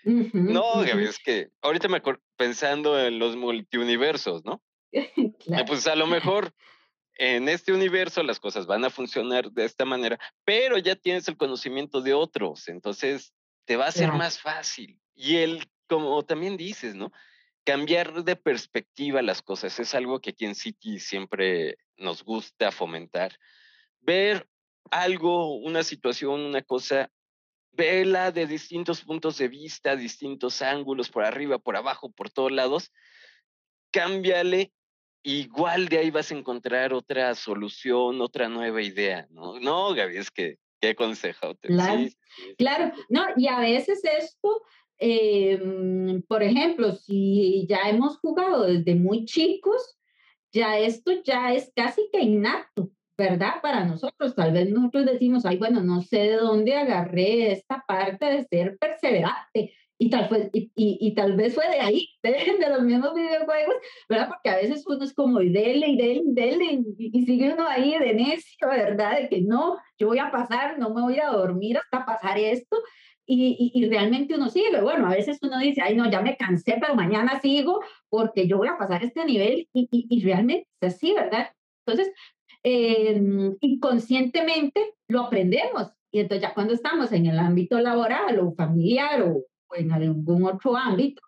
[0.03, 1.09] No, Gaby, ujú.
[1.11, 2.01] es que ahorita me
[2.35, 4.59] pensando en los multiuniversos, ¿no?
[5.45, 5.65] Claro.
[5.67, 6.51] Pues a lo mejor
[7.21, 11.37] en este universo las cosas van a funcionar de esta manera, pero ya tienes el
[11.37, 13.31] conocimiento de otros, entonces
[13.65, 14.99] te va a ser más fácil.
[15.13, 17.11] Y el, como también dices, ¿no?
[17.63, 23.37] Cambiar de perspectiva las cosas es algo que aquí en City siempre nos gusta fomentar.
[23.99, 24.49] Ver
[24.89, 27.11] algo, una situación, una cosa,
[27.71, 32.91] vela de distintos puntos de vista, distintos ángulos, por arriba, por abajo, por todos lados,
[33.91, 34.73] cámbiale,
[35.23, 39.59] igual de ahí vas a encontrar otra solución, otra nueva idea, ¿no?
[39.59, 41.55] No, Gaby, es que, qué consejo.
[41.55, 42.55] te- Claro, sí, sí, sí.
[42.57, 44.63] claro, no, y a veces esto,
[44.97, 49.97] eh, mm, por ejemplo, si ya hemos jugado desde muy chicos,
[50.51, 53.61] ya esto ya es casi que innato, ¿verdad?
[53.61, 58.25] Para nosotros, tal vez nosotros decimos, ay, bueno, no sé de dónde agarré esta parte
[58.25, 59.73] de ser perseverante.
[60.01, 63.13] Y tal, fue, y, y, y tal vez fue de ahí, de, de, los mismos
[63.13, 63.75] videojuegos,
[64.09, 64.29] ¿verdad?
[64.29, 66.65] Porque a veces uno es como, y dele, y dele, dele,
[66.97, 69.19] y, y sigue uno ahí de necio, ¿verdad?
[69.19, 72.77] De que no, yo voy a pasar, no me voy a dormir hasta pasar esto.
[73.27, 74.81] Y, realmente uno sigue.
[74.81, 78.57] Bueno, a veces uno dice, ay, no, ya me cansé, pero mañana sigo porque yo
[78.57, 81.51] voy a pasar este nivel y realmente es así, ¿verdad?
[81.85, 82.13] Entonces,
[82.63, 83.21] eh,
[83.61, 85.91] inconscientemente lo aprendemos.
[86.11, 90.45] Y entonces ya cuando estamos en el ámbito laboral o familiar o, o en algún
[90.45, 91.21] otro ámbito,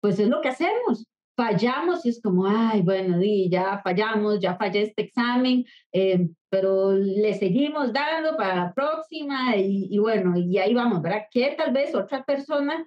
[0.00, 1.06] pues es lo que hacemos.
[1.36, 6.92] Fallamos y es como, ay, bueno, di, ya fallamos, ya fallé este examen, eh, pero
[6.92, 11.22] le seguimos dando para la próxima y, y, bueno, y ahí vamos, ¿verdad?
[11.30, 12.86] Que tal vez otra persona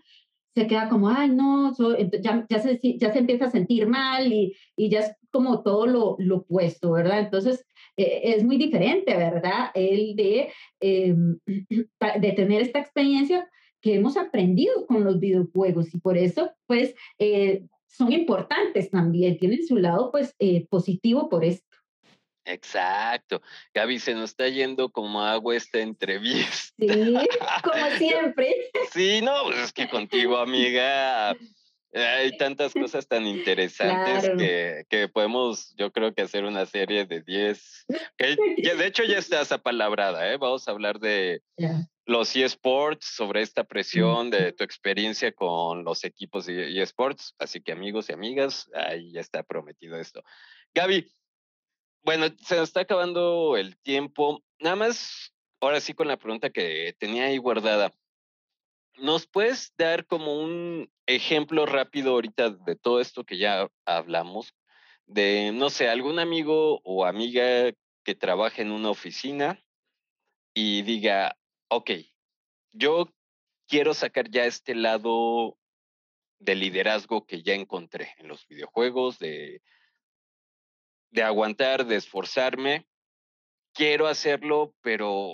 [0.55, 4.31] se queda como, ay, no, so, ya, ya, se, ya se empieza a sentir mal
[4.31, 7.21] y, y ya es como todo lo, lo opuesto, ¿verdad?
[7.21, 7.65] Entonces,
[7.97, 9.71] eh, es muy diferente, ¿verdad?
[9.73, 11.15] El de, eh,
[12.19, 13.49] de tener esta experiencia
[13.83, 19.67] que hemos aprendido con los videojuegos y por eso, pues, eh, son importantes también, tienen
[19.67, 21.67] su lado, pues, eh, positivo por esto.
[22.45, 23.41] Exacto.
[23.73, 26.73] Gaby, se nos está yendo como agua esta entrevista.
[26.79, 26.87] Sí,
[27.63, 28.55] como siempre.
[28.91, 31.35] Sí, no, pues es que contigo, amiga,
[31.93, 37.21] Hay tantas cosas tan interesantes que, que, podemos, yo creo que hacer una serie de
[37.21, 37.85] 10.
[38.17, 38.35] Que,
[38.77, 40.37] de hecho ya estás apalabrada, ¿eh?
[40.37, 41.43] Vamos a hablar de
[42.05, 47.35] los eSports, sobre esta presión de tu experiencia con los equipos de eSports.
[47.37, 50.23] Así que amigos y amigas, ahí ya está prometido esto.
[50.73, 51.07] Gaby,
[52.01, 54.43] bueno, se nos está acabando el tiempo.
[54.59, 57.93] Nada más, ahora sí con la pregunta que tenía ahí guardada.
[58.97, 64.53] ¿Nos puedes dar como un ejemplo rápido ahorita de todo esto que ya hablamos?
[65.05, 67.71] De, no sé, algún amigo o amiga
[68.03, 69.59] que trabaje en una oficina
[70.53, 71.35] y diga,
[71.69, 71.91] ok,
[72.71, 73.09] yo
[73.67, 75.57] quiero sacar ya este lado
[76.39, 79.61] de liderazgo que ya encontré en los videojuegos, de,
[81.11, 82.85] de aguantar, de esforzarme.
[83.73, 85.31] Quiero hacerlo, pero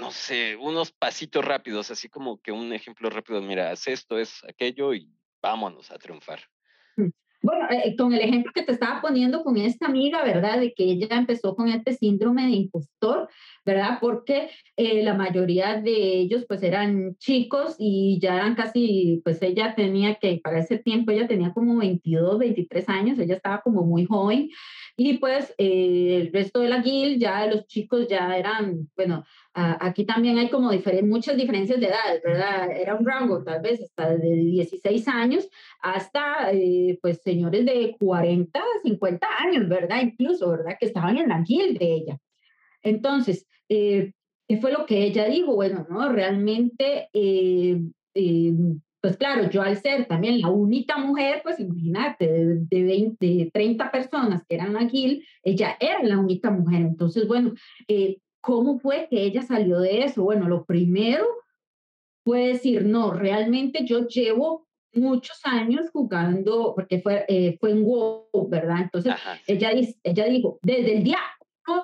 [0.00, 4.42] no sé, unos pasitos rápidos, así como que un ejemplo rápido, mira, haz esto, es
[4.48, 5.10] aquello y
[5.42, 6.40] vámonos a triunfar.
[6.96, 7.08] Mm.
[7.40, 10.58] Bueno, eh, con el ejemplo que te estaba poniendo con esta amiga, ¿verdad?
[10.58, 13.28] De que ella empezó con este síndrome de impostor,
[13.64, 13.98] ¿verdad?
[14.00, 19.76] Porque eh, la mayoría de ellos pues eran chicos y ya eran casi, pues ella
[19.76, 24.04] tenía que, para ese tiempo ella tenía como 22, 23 años, ella estaba como muy
[24.04, 24.50] joven
[24.96, 29.24] y pues eh, el resto de la guild, ya los chicos ya eran, bueno,
[29.80, 30.70] aquí también hay como
[31.02, 32.70] muchas diferencias de edad, ¿verdad?
[32.70, 35.48] Era un rango tal vez hasta de 16 años
[35.80, 40.02] hasta eh, pues señores de 40, 50 años, ¿verdad?
[40.02, 40.76] Incluso, ¿verdad?
[40.78, 42.18] Que estaban en la guild de ella.
[42.82, 44.12] Entonces, eh,
[44.46, 45.54] ¿qué fue lo que ella dijo?
[45.54, 47.08] Bueno, no, realmente
[49.00, 54.44] pues claro, yo al ser también la única mujer, pues imagínate, de, 20, 30 personas
[54.46, 56.80] que eran aquí, ella era la única mujer.
[56.82, 57.52] Entonces, bueno,
[57.86, 60.22] eh, ¿cómo fue que ella salió de eso?
[60.24, 61.26] Bueno, lo primero
[62.24, 68.48] fue decir, no, realmente yo llevo muchos años jugando, porque fue, eh, fue en WoW,
[68.48, 68.84] ¿verdad?
[68.84, 69.12] Entonces,
[69.46, 69.72] ella,
[70.02, 71.18] ella dijo, desde el día,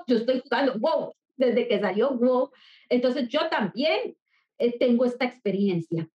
[0.07, 2.51] yo estoy jugando WoW, desde que salió WoW.
[2.89, 4.17] Entonces, yo también
[4.57, 6.09] eh, tengo esta experiencia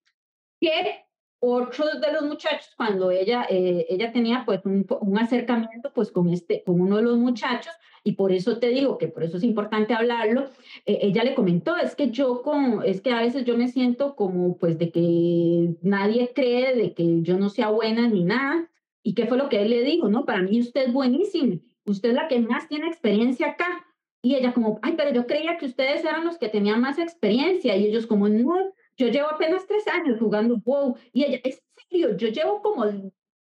[0.60, 1.04] que
[1.40, 6.30] otros de los muchachos, cuando ella, eh, ella tenía pues un, un, acercamiento pues con,
[6.30, 7.74] este, con uno de los muchachos,
[8.04, 10.50] y por eso te digo que por eso es importante hablarlo,
[10.86, 14.16] eh, ella le comentó, es que yo con, es que a veces yo me siento
[14.16, 18.70] como pues de que nadie cree, de que yo no sea buena ni nada,
[19.02, 22.10] y qué fue lo que él le dijo, no, para mí usted es buenísimo, usted
[22.10, 23.86] es la que más tiene experiencia acá,
[24.22, 27.78] y ella como, ay, pero yo creía que ustedes eran los que tenían más experiencia,
[27.78, 32.18] y ellos como, no, yo llevo apenas tres años jugando WoW y ella, es serio,
[32.18, 32.86] yo llevo como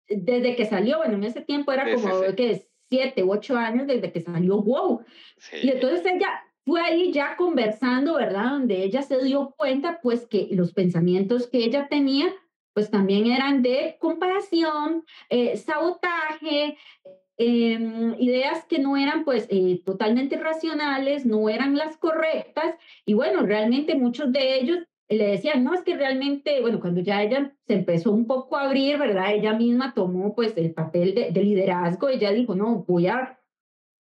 [0.07, 4.12] desde que salió, bueno, en ese tiempo era como que siete u ocho años desde
[4.12, 5.04] que salió WoW.
[5.62, 8.50] Y entonces ella fue ahí ya conversando, ¿verdad?
[8.50, 12.32] Donde ella se dio cuenta pues que los pensamientos que ella tenía
[12.74, 16.76] pues también eran de comparación, eh, sabotaje,
[17.38, 22.76] em, ideas que no eran pues eh, totalmente racionales, no eran las correctas
[23.07, 24.78] y bueno, realmente muchos de ellos
[25.09, 28.64] le decían, no, es que realmente, bueno, cuando ya ella se empezó un poco a
[28.64, 29.34] abrir, ¿verdad?
[29.34, 33.38] Ella misma tomó pues el papel de, de liderazgo, ella dijo, no, voy a,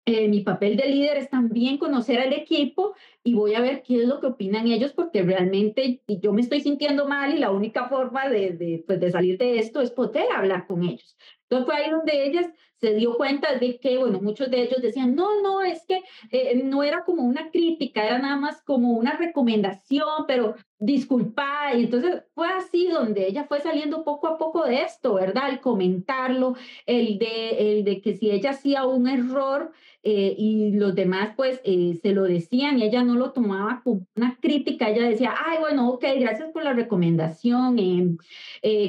[0.06, 2.94] eh, mi papel de líder es también conocer al equipo
[3.28, 6.60] y voy a ver qué es lo que opinan ellos, porque realmente yo me estoy
[6.62, 10.26] sintiendo mal y la única forma de, de, pues, de salir de esto es poder
[10.34, 11.16] hablar con ellos.
[11.42, 12.46] Entonces fue ahí donde ellas
[12.80, 16.00] se dio cuenta de que, bueno, muchos de ellos decían, no, no, es que
[16.30, 21.74] eh, no era como una crítica, era nada más como una recomendación, pero disculpa.
[21.74, 25.50] Y entonces fue así donde ella fue saliendo poco a poco de esto, ¿verdad?
[25.50, 26.54] El comentarlo,
[26.86, 29.72] el de, el de que si ella hacía un error
[30.04, 34.06] eh, y los demás pues eh, se lo decían y ella no lo tomaba como
[34.16, 37.76] una crítica, ella decía, ay, bueno, ok, gracias por la recomendación.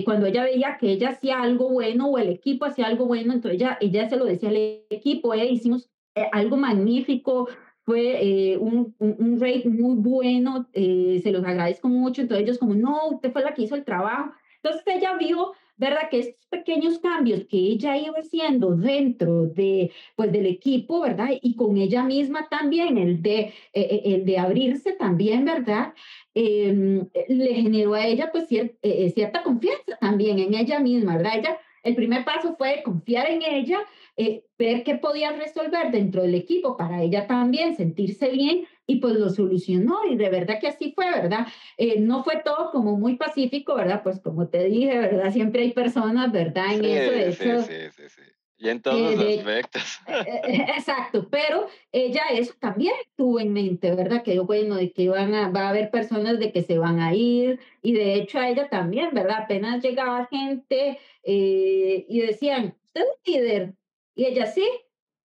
[0.06, 3.60] cuando ella veía que ella hacía algo bueno o el equipo hacía algo bueno, entonces
[3.60, 4.58] ella ella se lo decía al
[4.90, 7.48] equipo, eh, hicimos eh, algo magnífico,
[7.84, 13.10] fue eh, un, un, rate muy bueno, se los agradezco mucho, entonces ellos como, no,
[13.10, 14.32] usted fue la que hizo el trabajo.
[14.62, 16.10] Entonces ella vio, ¿verdad?
[16.12, 21.30] Que estos pequeños cambios que ella iba haciendo dentro de, pues, del equipo, ¿verdad?
[21.42, 25.94] Y con ella misma también, el de, el de abrirse también, ¿verdad?
[26.36, 31.40] Em, le generó a ella pues cierta confianza también en ella misma, ¿verdad?
[31.40, 33.80] Ella el primer paso fue confiar en ella,
[34.18, 39.14] eh, ver qué podía resolver dentro del equipo para ella también sentirse bien y pues
[39.14, 41.46] lo solucionó y de verdad que así fue, ¿verdad?
[41.78, 44.02] Eh, no fue todo como muy pacífico, ¿verdad?
[44.02, 45.32] Pues como te dije, ¿verdad?
[45.32, 46.74] Siempre hay personas, ¿verdad?
[46.74, 47.62] En eso, de sí, hecho.
[47.62, 48.22] Sí, sí, sí.
[48.58, 50.00] Y en todos los aspectos.
[50.48, 54.24] exacto, pero ella eso también tuvo en mente, ¿verdad?
[54.24, 57.14] Que bueno, de que van a, va a haber personas de que se van a
[57.14, 59.44] ir, y de hecho a ella también, ¿verdad?
[59.44, 63.76] Apenas llegaba gente y decían, ¿usted es líder?
[64.16, 64.68] Y ella, sí,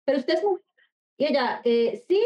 [0.07, 0.65] pero usted es mujer.
[1.19, 2.21] Y ella, eh, sí,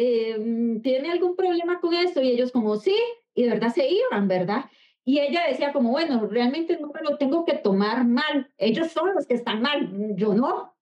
[0.00, 2.22] em, ¿tiene algún problema con eso?
[2.22, 2.96] Y ellos como, sí,
[3.34, 4.64] y de verdad se iban, ¿verdad?
[5.04, 9.14] Y ella decía como, bueno, realmente no me lo tengo que tomar mal, ellos son
[9.14, 10.74] los que están mal, yo no,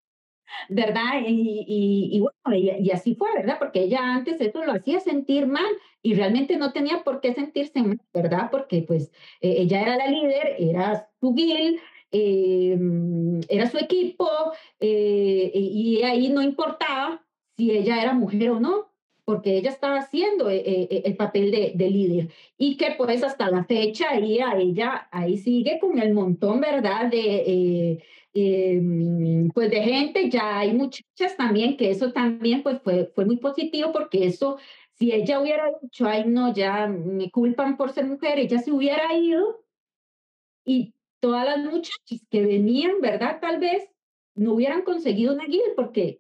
[0.69, 1.23] ¿verdad?
[1.27, 3.59] Y, y, bueno, y, así fue, ¿verdad?
[3.59, 5.71] Porque ella antes eso lo hacía sentir mal
[6.03, 8.51] y realmente no tenía por qué sentirse mal, ¿verdad?
[8.51, 9.11] Porque pues
[9.41, 11.79] eh, ella era la líder, era su guild,
[12.11, 14.29] em, era su equipo
[14.81, 17.25] eh, y ahí no importaba
[17.57, 18.89] si ella era mujer o no,
[19.29, 23.51] porque ella estaba haciendo eh, eh, el papel de, de, líder y que pues hasta
[23.51, 27.11] la fecha ahí ella ahí sigue con el montón, ¿verdad?
[27.11, 28.03] De,
[28.33, 33.37] em, pues de gente, ya hay muchachas también, que eso también pues fue, fue muy
[33.37, 34.57] positivo porque eso,
[34.95, 39.14] si ella hubiera dicho, ay no, ya me culpan por ser mujer, ella se hubiera
[39.14, 39.62] ido
[40.64, 43.41] y todas las muchachas que venían, ¿verdad?
[43.43, 43.91] Tal vez
[44.35, 46.18] no hubieran conseguido una guía porque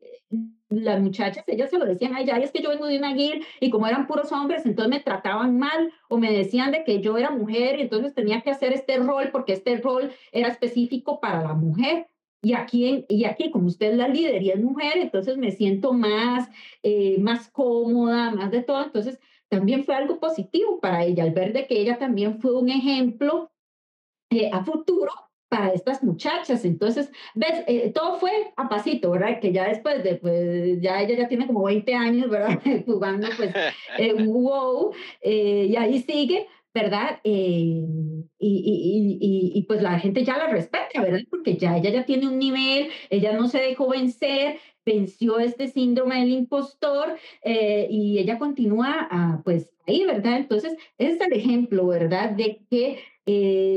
[0.68, 3.36] las muchachas, ellas se lo decían a ella, es que yo vengo de una guía
[3.60, 7.16] y como eran puros hombres, entonces me trataban mal o me decían de que yo
[7.16, 11.42] era mujer y entonces tenía que hacer este rol porque este rol era específico para
[11.42, 12.06] la mujer.
[12.40, 15.92] Y aquí, y aquí como usted es la líder y es mujer, entonces me siento
[15.92, 16.48] más,
[16.84, 18.84] eh, más cómoda, más de todo.
[18.84, 22.68] Entonces también fue algo positivo para ella, al ver de que ella también fue un
[22.68, 23.50] ejemplo
[24.30, 25.10] eh, a futuro
[25.48, 26.64] para estas muchachas.
[26.64, 29.40] Entonces, ves, eh, todo fue a pasito, ¿verdad?
[29.40, 32.60] Que ya después de, pues, ya ella ya tiene como 20 años, ¿verdad?
[32.86, 33.54] Jugando, pues,
[33.98, 34.92] eh, wow,
[35.22, 37.18] eh, y ahí sigue, ¿verdad?
[37.24, 37.84] y,
[38.38, 41.20] y, y, y, pues la gente ya la respeta, ¿verdad?
[41.28, 46.20] Porque ya ella ya tiene un nivel, ella no se dejó vencer, venció este síndrome
[46.20, 50.36] del impostor y ella continúa, ah, pues, ahí, ¿verdad?
[50.36, 52.30] Entonces, ese es el ejemplo, ¿verdad?
[52.30, 53.02] De que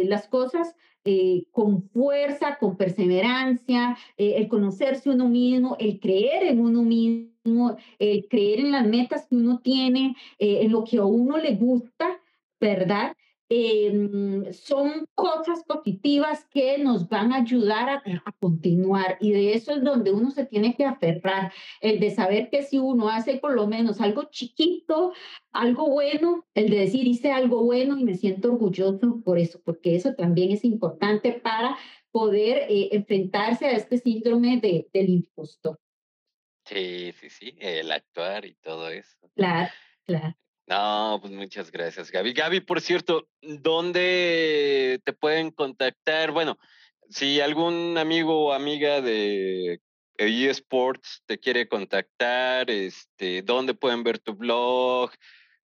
[0.08, 6.60] las cosas eh, con fuerza, con perseverancia, eh, el conocerse uno mismo, el creer en
[6.60, 11.06] uno mismo, el creer en las metas que uno tiene, eh, en lo que a
[11.06, 12.22] uno le gusta,
[12.60, 13.16] ¿verdad?
[13.54, 19.74] Em, son cosas positivas que nos van a ayudar a, a, continuar y de eso
[19.74, 23.54] es donde uno se tiene que aferrar, el de saber que si uno hace por
[23.54, 25.12] lo menos algo chiquito,
[25.52, 29.98] algo bueno, el de decir hice algo bueno y me siento orgulloso por eso, porque
[29.98, 31.78] eso también es importante para
[32.12, 35.78] poder eh, enfrentarse a este síndrome de, del impostor.
[36.64, 39.30] Sí, sí, sí, el actuar y todo eso.
[39.36, 39.70] Claro,
[40.06, 40.38] claro.
[40.68, 42.34] No, pues muchas gracias, Gaby.
[42.34, 46.32] Gaby, por cierto, ¿dónde te pueden contactar?
[46.32, 46.58] Bueno,
[47.10, 49.82] si algún amigo o amiga de
[50.18, 55.12] eSports te quiere contactar, este, ¿dónde pueden ver tu blog?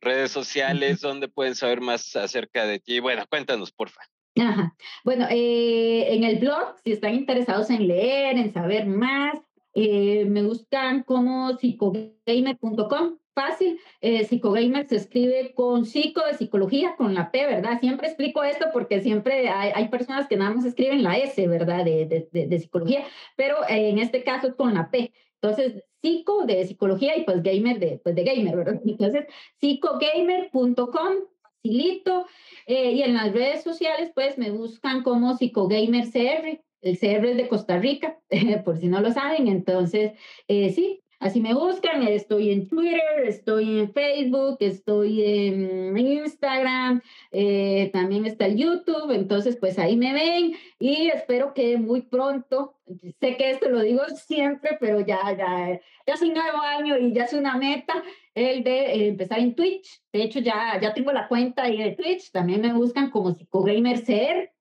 [0.02, 3.00] Redes sociales, ¿dónde pueden saber más acerca de ti?
[3.00, 4.02] Bueno, cuéntanos, porfa.
[4.40, 4.76] Ajá.
[5.04, 9.40] Bueno, eh, en el blog, si están interesados en leer, en saber más,
[9.74, 13.80] eh, me buscan como psicogamer.com fácil.
[14.02, 17.80] Eh, psicogamer se escribe con psico de psicología, con la P, ¿verdad?
[17.80, 21.86] Siempre explico esto porque siempre hay, hay personas que nada más escriben la S, ¿verdad?
[21.86, 23.04] De, de, de, psicología,
[23.36, 25.14] pero eh, en este caso es con la P.
[25.40, 28.82] Entonces, psico de psicología y pues gamer de, pues de gamer, ¿verdad?
[28.86, 29.26] Entonces,
[29.60, 31.14] psicogamer.com,
[31.44, 32.26] facilito.
[32.66, 36.64] Eh, y en las redes sociales, pues me buscan como psicogamercr.
[36.82, 38.20] El CR es de Costa Rica,
[38.66, 39.48] por si no lo saben.
[39.48, 40.14] Entonces,
[40.48, 47.02] eh, sí, Así me buscan, estoy en Twitter, estoy en Facebook, estoy en Instagram,
[47.32, 52.76] eh, también está el YouTube, entonces pues ahí me ven y espero que muy pronto,
[53.20, 57.12] sé que esto lo digo siempre, pero ya, ya, ya es un nuevo año y
[57.14, 58.04] ya es una meta
[58.36, 60.04] el de eh, empezar en Twitch.
[60.14, 64.52] De hecho, ya, ya tengo la cuenta ahí de Twitch, también me buscan como psicogamercer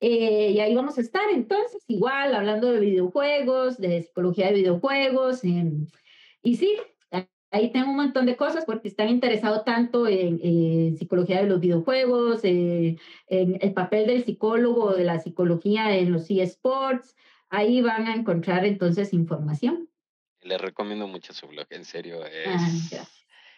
[0.00, 5.42] eh, y ahí vamos a estar entonces, igual, hablando de videojuegos, de psicología de videojuegos.
[5.44, 6.76] y sí,
[7.50, 12.44] ahí tengo un montón de cosas porque están interesados tanto en, psicología de los videojuegos,
[12.44, 17.16] en el papel del psicólogo, de la psicología en los eSports.
[17.48, 19.88] Ahí van a encontrar entonces información.
[20.42, 22.24] Les recomiendo mucho su blog, en serio.
[22.24, 23.15] Es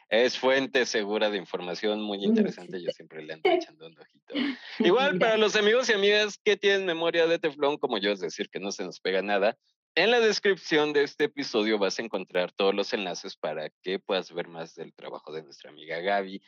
[0.08, 2.82] es fuente segura de información muy interesante.
[2.82, 4.34] Yo siempre le ando echando un ojito.
[4.78, 8.48] Igual para los amigos y amigas que tienen memoria de teflón, como yo, es decir,
[8.48, 9.56] que no se nos pega nada.
[9.94, 14.32] En la descripción de este episodio vas a encontrar todos los enlaces para que puedas
[14.32, 16.40] ver más del trabajo de nuestra amiga Gaby.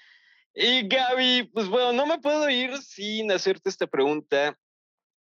[0.54, 4.56] Y Gaby, pues bueno, no me puedo ir sin hacerte esta pregunta.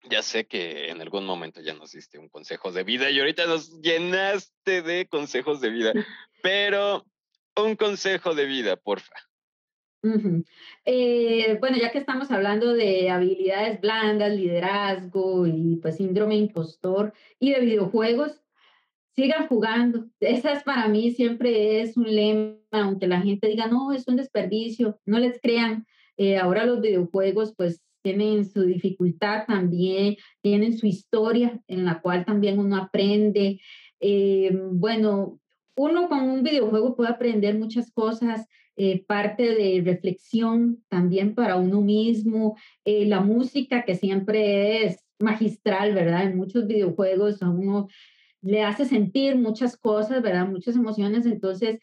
[0.05, 3.47] Ya sé que en algún momento ya nos diste un consejo de vida y ahorita
[3.47, 5.93] nos llenaste de consejos de vida,
[6.43, 7.05] pero
[7.64, 9.14] un consejo de vida, porfa.
[10.85, 17.52] Eh, bueno, ya que estamos hablando de habilidades blandas, liderazgo y pues síndrome impostor y
[17.52, 18.40] de videojuegos,
[19.14, 20.06] sigan jugando.
[20.20, 24.16] Esa es para mí siempre es un lema, aunque la gente diga, no, es un
[24.16, 25.86] desperdicio, no les crean.
[26.16, 32.24] Eh, ahora los videojuegos pues tienen su dificultad también, tienen su historia en la cual
[32.24, 33.60] también uno aprende.
[34.01, 35.40] Eh, bueno,
[35.78, 38.46] uno con un videojuego puede aprender muchas cosas,
[38.76, 45.94] eh, parte de reflexión también para uno mismo, eh, la música que siempre es magistral,
[45.94, 46.24] ¿verdad?
[46.24, 47.88] En muchos videojuegos a uno
[48.42, 50.46] le hace sentir muchas cosas, ¿verdad?
[50.48, 51.80] Muchas emociones, entonces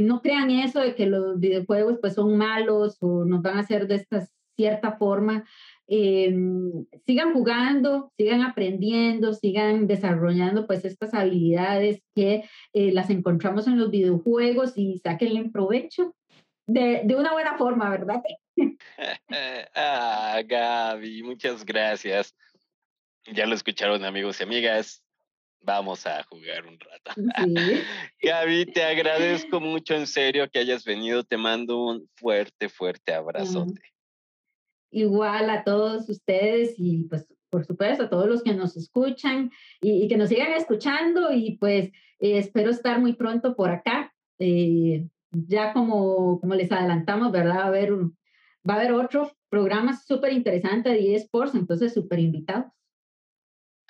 [0.00, 3.86] no crean eso de que los videojuegos pues son malos o nos van a hacer
[3.86, 4.26] de esta
[4.56, 5.44] cierta forma.
[5.92, 13.76] Em, sigan jugando, sigan aprendiendo, sigan desarrollando pues estas habilidades que eh, las encontramos en
[13.76, 16.14] los videojuegos y saquenle provecho
[16.68, 18.22] de, de una buena forma, ¿verdad?
[19.74, 22.36] ah, Gaby, muchas gracias.
[23.32, 25.02] Ya lo escucharon amigos y amigas.
[25.60, 27.20] Vamos a jugar un rato.
[28.22, 31.24] Gaby, te agradezco mucho en serio que hayas venido.
[31.24, 33.89] Te mando un fuerte, fuerte abrazote
[34.90, 39.50] igual a todos ustedes y pues por supuesto a todos los que nos escuchan
[39.80, 41.86] y, que nos sigan escuchando y pues
[42.20, 44.12] eh, espero estar muy pronto por acá.
[44.38, 47.56] Eh, ya como, como les adelantamos, ¿verdad?
[47.56, 52.72] Va a haber, va a haber otro programa súper interesante de eSports, entonces súper invitados.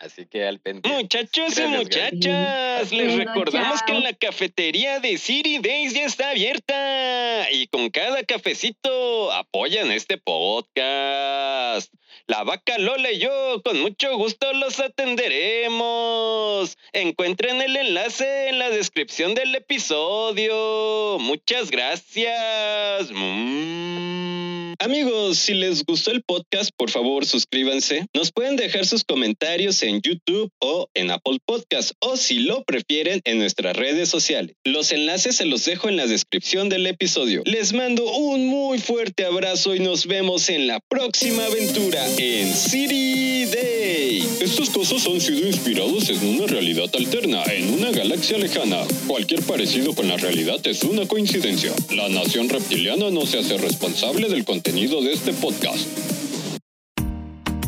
[0.00, 0.88] Así que al pendiente.
[0.88, 7.66] Muchachos y muchachas, les recordamos que la cafetería de City Days ya está abierta y
[7.66, 11.92] con cada cafecito apoyan este podcast.
[12.26, 16.78] La vaca Lola y yo con mucho gusto los atenderemos.
[16.94, 21.18] Encuentren el enlace en la descripción del episodio.
[21.18, 23.10] Muchas gracias.
[23.12, 24.74] Mm.
[24.78, 28.06] Amigos, si les gustó el podcast, por favor suscríbanse.
[28.14, 33.20] Nos pueden dejar sus comentarios en YouTube o en Apple Podcast o si lo prefieren
[33.24, 34.54] en nuestras redes sociales.
[34.64, 37.42] Los enlaces se los dejo en la descripción del episodio.
[37.44, 43.46] Les mando un muy fuerte abrazo y nos vemos en la próxima aventura en City
[43.46, 44.22] Day.
[44.40, 48.84] Estos cosas han sido inspirados en una realidad alterna, en una galaxia lejana.
[49.06, 51.72] Cualquier parecido con la realidad es una coincidencia.
[51.90, 55.86] La nación reptiliana no se hace responsable del contenido de este podcast.